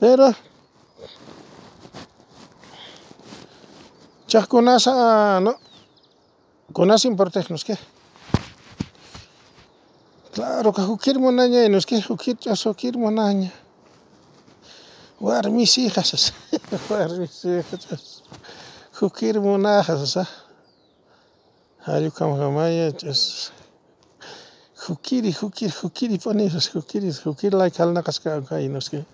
Pero 0.00 0.32
Chasconasa 4.26 5.40
no 5.40 5.66
Conasa 6.72 7.08
que. 7.64 7.78
Claro, 10.32 10.72
que 10.72 10.84
cualquier 10.84 11.18
monaña 11.18 11.66
nos 11.68 11.86
que 11.86 12.02
cualquier 12.02 12.36
chaso 12.36 12.70
cualquier 12.70 12.98
monaña. 12.98 13.52
Waar 15.18 15.50
mis 15.50 15.76
hijas? 15.76 16.32
Waar 16.88 17.10
mis 17.18 17.42
hijas? 17.44 18.22
Jukir 18.92 19.40
monajas, 19.40 20.16
¿ah? 20.16 20.28
Ayukam 21.86 22.36
jamaya, 22.36 22.88
es. 23.02 23.52
Jukiri, 24.86 25.32
jukir, 25.32 25.70
jukiri, 25.70 26.18
ponisas, 26.18 26.68
jukiri, 26.72 27.12
jukir 27.12 27.52
laik 27.52 27.80
al 27.80 27.92
nakaska 27.92 28.42
kai 28.48 28.68
nos 28.68 28.90
que. 28.90 29.04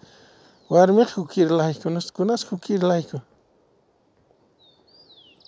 Waar 0.69 0.93
me 0.93 1.05
jukir 1.05 1.51
laiko, 1.51 1.91
nos 1.91 2.11
kunas 2.11 2.45
jukir 2.51 2.83
laiko. 2.83 3.23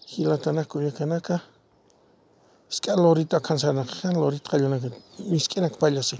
Hilatanaku 0.06 0.80
yakanaka. 0.80 1.42
Es 2.70 2.80
que 2.80 2.92
lorita 2.92 3.40
cansana, 3.40 3.84
lorita 4.14 4.50
cayona, 4.50 4.78
misquena 5.18 5.68
payasi. 5.68 6.18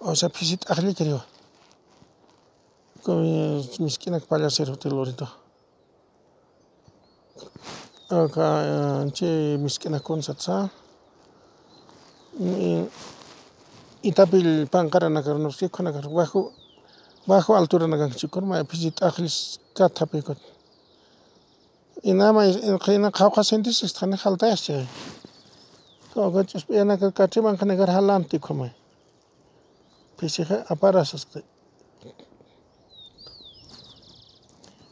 O 0.00 0.14
sea, 0.14 0.28
pisit 0.28 0.68
ahli 0.70 0.94
creo. 0.94 1.35
Mishk'inaka 3.84 4.26
pallashik 4.30 4.66
futi 4.72 4.88
loritoqa 4.90 5.34
chay 9.16 9.56
mishk'inakuna 9.64 10.22
shatish 10.26 10.70
itapi 14.08 14.38
pankaranaka 14.72 15.30
rikunaka 15.60 16.00
bajo 16.18 16.40
bajo 17.28 17.50
alturana 17.58 17.96
kanchikuna 18.00 18.46
may 18.50 18.64
pisi 18.70 18.90
t'aqlishkata 18.98 20.04
imamay 22.10 22.48
qina 22.84 23.08
jawqa 23.18 23.40
sintishishka 23.48 24.04
jaltayash 24.22 24.62
chay 24.66 24.84
ch'uspayana 26.48 26.94
kachimanka 27.18 27.64
ninkara 27.68 27.92
jalantik 27.98 28.44
may 28.60 28.72
pisiqa 30.18 30.56
aparashashka 30.72 31.38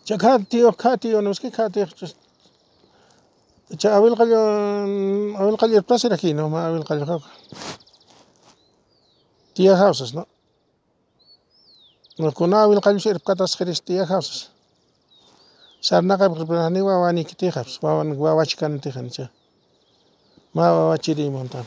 Chakati 0.05 0.59
orkati 0.65 1.15
on 1.15 1.27
uskikati 1.27 1.81
cha 3.79 3.97
abil 3.97 4.15
qalyon 4.21 5.37
abil 5.41 5.57
qalyon 5.57 5.83
placer 5.89 6.13
aquí 6.13 6.35
no 6.35 6.49
ma 6.49 6.67
abil 6.69 6.85
qalyon 6.85 7.23
tía 9.55 9.75
houses 9.77 10.13
no 10.15 10.25
no 12.19 12.31
kuna 12.33 12.65
abil 12.65 12.81
qalyon 12.85 13.01
sir 13.01 13.19
katas 13.27 13.57
khiris 13.57 13.81
tía 13.81 14.05
houses 14.05 14.51
sarnaqa 15.81 16.29
qirpanani 16.29 16.81
wawani 16.89 17.25
kiti 17.25 17.49
houses 17.57 17.81
wawan 17.83 18.13
wawachkan 18.25 18.81
tihan 18.85 19.09
cha 19.11 19.27
ma 20.55 20.69
wawachiri 20.77 21.31
montan 21.31 21.65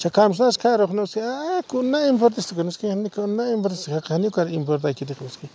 chakamsnas 0.00 0.58
karoknoski 0.58 1.20
a 1.22 1.62
kuna 1.70 1.98
importis 2.10 2.46
tukunoski 2.48 2.86
kuna 3.14 3.44
importis 3.54 3.86
hakani 3.94 4.28
kar 4.34 4.46
importa 4.58 4.92
kiti 4.98 5.14
houses 5.14 5.48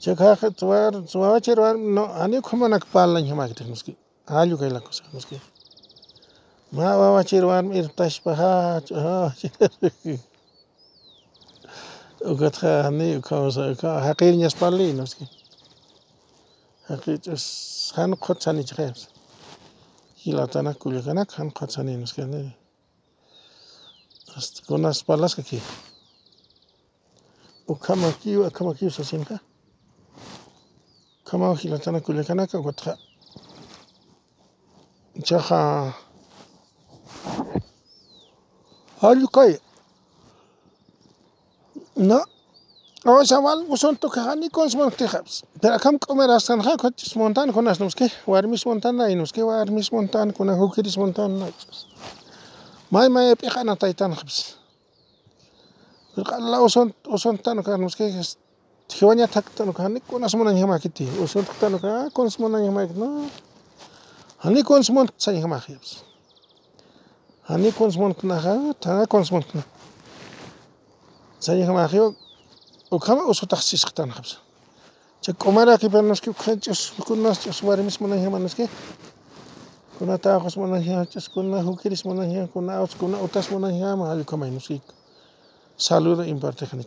чеках 0.00 0.40
твар 0.58 0.92
твачер 1.12 1.60
вар 1.60 1.76
но 1.76 2.04
ани 2.22 2.40
куманак 2.40 2.86
паллан 2.86 3.24
химактер 3.24 3.66
муски 3.66 3.96
алю 4.26 4.58
кайлакус 4.58 5.02
муски. 5.12 5.40
Ма 6.72 6.96
вава 6.96 7.24
червар 7.24 7.62
мир 7.64 7.88
ташпаха 7.88 8.82
угатха 12.24 12.86
ани 12.86 13.20
кауса 13.22 13.76
ка 13.80 14.00
хакир 14.00 14.34
няс 14.34 14.54
палли 14.54 14.92
муски 14.92 15.28
хакит 16.88 17.28
хан 17.94 18.16
хотсани 18.16 18.64
чхайс 18.64 19.08
хилатана 20.16 20.74
кулигана 20.74 21.26
хан 21.26 21.50
хотсани 21.50 21.96
муски 21.96 22.20
ани. 22.20 22.56
Аст 24.36 24.64
гонас 24.68 25.02
паллас 25.02 25.34
каки 25.34 25.60
укамакиу 27.66 28.46
акамакиу 28.46 28.90
сасинка 28.90 29.40
kama 31.30 31.56
kinajulikanaka 31.56 32.62
katika 32.62 32.98
jaha 35.14 35.92
halukay 39.00 39.58
na 41.96 42.26
O 43.04 43.24
xabal, 43.24 43.64
uson 43.68 43.96
tokajani 43.96 44.50
con 44.50 44.68
smontejabs. 44.68 45.44
Pero 45.60 45.74
acá 45.74 45.90
comer 45.98 46.30
hasta 46.30 46.52
en 46.52 46.60
jaco, 46.60 46.90
montan 47.16 47.50
con 47.50 47.64
las 47.64 47.80
nuske, 47.80 48.12
warmis 48.26 48.66
montana 48.66 49.10
y 49.10 49.16
nuske 49.16 49.42
warmis 49.42 49.90
montan 49.90 50.32
con 50.32 50.50
agujeris 50.50 50.98
montan. 50.98 51.50
May 52.90 53.08
may 53.08 53.34
pijana 53.36 53.76
taitan 53.76 54.14
jabs. 54.14 54.58
Pero 56.14 56.38
la 56.40 56.60
uson, 56.60 56.94
uson 57.08 57.38
tan, 57.38 57.62
que 57.64 57.78
nuske 57.78 58.06
es 58.06 58.38
maypika 58.90 59.26
taytanapish 59.28 59.54
alaw 59.56 59.64
usuntana 59.64 59.64
nishki 59.64 59.64
jiwañataka 59.64 59.64
ñukanchik 59.66 60.34
munanañajaka 60.38 60.78
kitiy 60.84 61.08
usuntaka 61.24 62.10
kunash 62.14 62.38
munanañajaka 62.38 62.94
no 63.00 63.08
ñukanchik 64.44 64.94
monta 64.94 65.12
chayajamaka 65.22 65.72
ñukanchik 67.62 67.98
montanaqa 68.02 69.06
kunash 69.10 69.30
montana 69.32 69.62
chayajamaka 71.40 72.14
ukama 72.90 73.22
usutaqa 73.32 73.62
sisqtanapish 73.62 74.34
chay 75.22 75.34
k'umaraka 75.34 75.86
nishki 76.02 76.30
ch'uskuna 76.62 77.30
ch'us 77.40 77.62
warmish 77.62 78.00
munanjama 78.00 78.38
nishki 78.38 78.64
kunan 79.98 80.18
trabajos 80.18 80.56
munanja 80.56 81.04
ch'uskuna 81.12 81.62
jukirish 81.66 82.04
munanja 82.08 82.48
kunan 82.52 82.86
kunan 82.98 83.20
utash 83.26 83.48
munanjama 83.52 84.10
allkukamay 84.12 84.50
nishki 84.50 84.80
salud 85.76 86.18
importakjani 86.26 86.84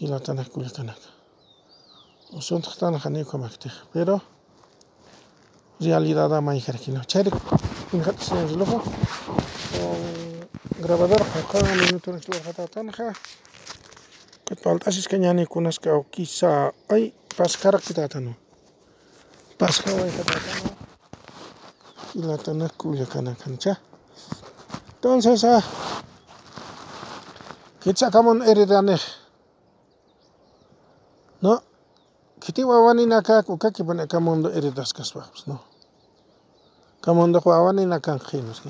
Jilatanac, 0.00 0.48
Culiacanac. 0.48 0.96
Usuntactana, 2.32 2.98
Janeo, 2.98 3.26
Comactej. 3.26 3.70
Pero, 3.92 4.22
realidad 5.78 6.34
ama 6.34 6.56
y 6.56 6.60
jerquino. 6.62 7.04
Cherik, 7.04 7.34
inhat, 7.92 8.18
señor 8.18 8.48
reloj. 8.48 8.82
Grabador, 10.78 11.22
jaja, 11.22 11.74
minuto, 11.74 12.12
nexlo, 12.12 12.34
jatatanja. 12.42 13.12
Que 14.46 14.56
falta, 14.56 14.90
si 14.90 15.00
es 15.00 15.08
que 15.08 15.18
ñani, 15.18 15.44
kunasca, 15.44 15.92
o 15.94 16.06
quizá, 16.08 16.72
ay, 16.88 17.12
pascara, 17.36 17.78
quitatano. 17.78 18.38
Pascara, 19.58 20.02
ay, 20.02 20.10
jatatano. 20.16 20.76
Jilatanac, 22.14 22.74
Culiacanac, 22.78 23.46
ancha. 23.46 23.78
Entonces, 24.94 25.44
ah, 25.44 25.62
Kitsa 27.80 28.10
kamon 28.10 28.42
eri 28.42 28.64
daneh. 28.64 29.19
Kiti 32.60 32.68
wawaninaka 32.68 33.42
kukaki 33.42 33.84
pana 33.84 34.04
kamondo 34.06 34.50
heredas 34.52 34.92
kaspapas 34.92 35.46
no 35.48 35.56
kamondo 37.00 37.40
wawaninaka 37.44 38.18
kanjinos 38.20 38.60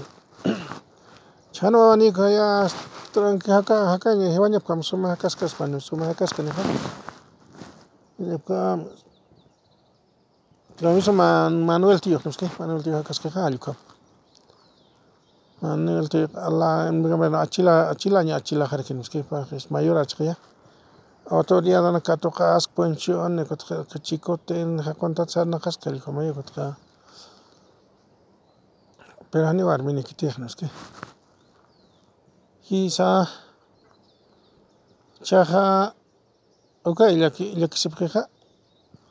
chano 1.52 1.78
wawanika 1.80 2.30
ya 2.30 2.70
tranqui 3.12 3.50
haka 3.50 3.74
hakaña 3.90 4.30
wañupkama 4.40 4.82
sumak 4.82 5.18
kaskaspa 5.18 5.66
sumak 5.80 6.16
kaska 6.16 6.42
nijaka 6.42 6.70
ñuka 8.20 8.86
Manuel 11.66 11.98
Tío 12.00 12.20
nishki 12.24 12.46
Manuel 12.58 12.82
Tío 12.82 13.02
kaskaja 13.02 13.46
allqu 13.46 13.74
Manuel 15.62 16.08
Tío 16.08 16.28
ala 16.34 17.42
achila 17.42 17.90
achila 17.90 18.22
ña 18.22 18.36
achilajarka 18.36 18.94
nishkipa 18.94 19.46
es 19.50 19.70
mayor 19.70 19.98
achkaya 19.98 20.36
autoridad 21.28 21.86
anacatoca 21.86 22.56
ascuenchion 22.56 23.46
cachicote 23.90 24.60
en 24.60 24.78
jacontatzar 24.82 25.46
nacascal 25.46 26.00
como 26.02 26.22
yo 26.22 26.34
cotka 26.34 26.76
pero 29.30 29.48
ani 29.48 29.62
warmini 29.62 30.02
kitijnos 30.02 30.56
que 30.56 30.66
quizá 32.66 33.28
chaja 35.22 35.94
okay 36.82 37.16
la 37.16 37.30
que 37.30 37.54
la 37.54 37.68
que 37.68 37.76
se 37.76 37.90
preja 37.90 38.28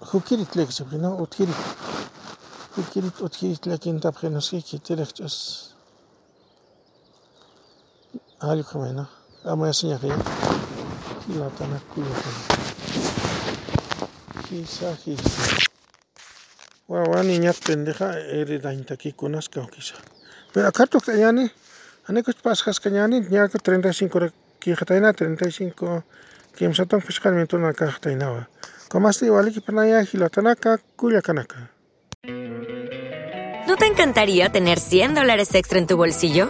jukirit 0.02 0.56
la 0.56 0.66
que 0.66 0.72
se 0.72 0.84
preja 0.84 1.10
utkirit 1.24 1.60
jukirit 2.76 3.22
utkirit 3.22 3.66
la 3.66 3.78
que 3.78 3.90
entapre 3.90 4.30
no 4.30 4.42
sé 4.42 4.62
que 4.62 4.80
terechos 4.80 5.76
algo 8.40 8.68
como 8.70 8.86
no 8.88 9.08
vamos 9.46 9.66
a 9.66 9.70
enseñar 9.70 10.59
Latanat 11.38 11.84
Wawani 16.88 17.38
ñat 17.40 17.58
pendeja 17.66 18.18
eri 18.18 18.58
daintaki 18.58 19.14
kunasca 19.14 19.62
quizá. 19.70 19.96
Pero 20.54 20.68
acá 20.68 20.88
tu 20.88 21.00
cañani, 21.00 21.52
anecos 22.08 22.36
pascas 22.42 22.80
cañani, 22.80 23.22
ñaco 23.30 23.60
35 23.60 24.32
quijataina, 24.60 25.14
35 25.14 26.04
quimsatón 26.58 27.02
fiscalmente 27.02 27.56
una 27.56 27.74
cajatainaba. 27.74 28.50
Comaste 28.90 29.28
igual 29.28 29.54
que 29.54 29.62
para 29.62 29.82
allá 29.82 29.98
panaya, 29.98 30.06
gilatanaca, 30.06 30.80
cuyacanaca. 30.96 31.70
¿No 33.68 33.76
te 33.78 33.86
encantaría 33.86 34.50
tener 34.50 34.80
100 34.80 35.14
dólares 35.14 35.54
extra 35.54 35.78
en 35.78 35.86
tu 35.86 35.96
bolsillo? 35.96 36.50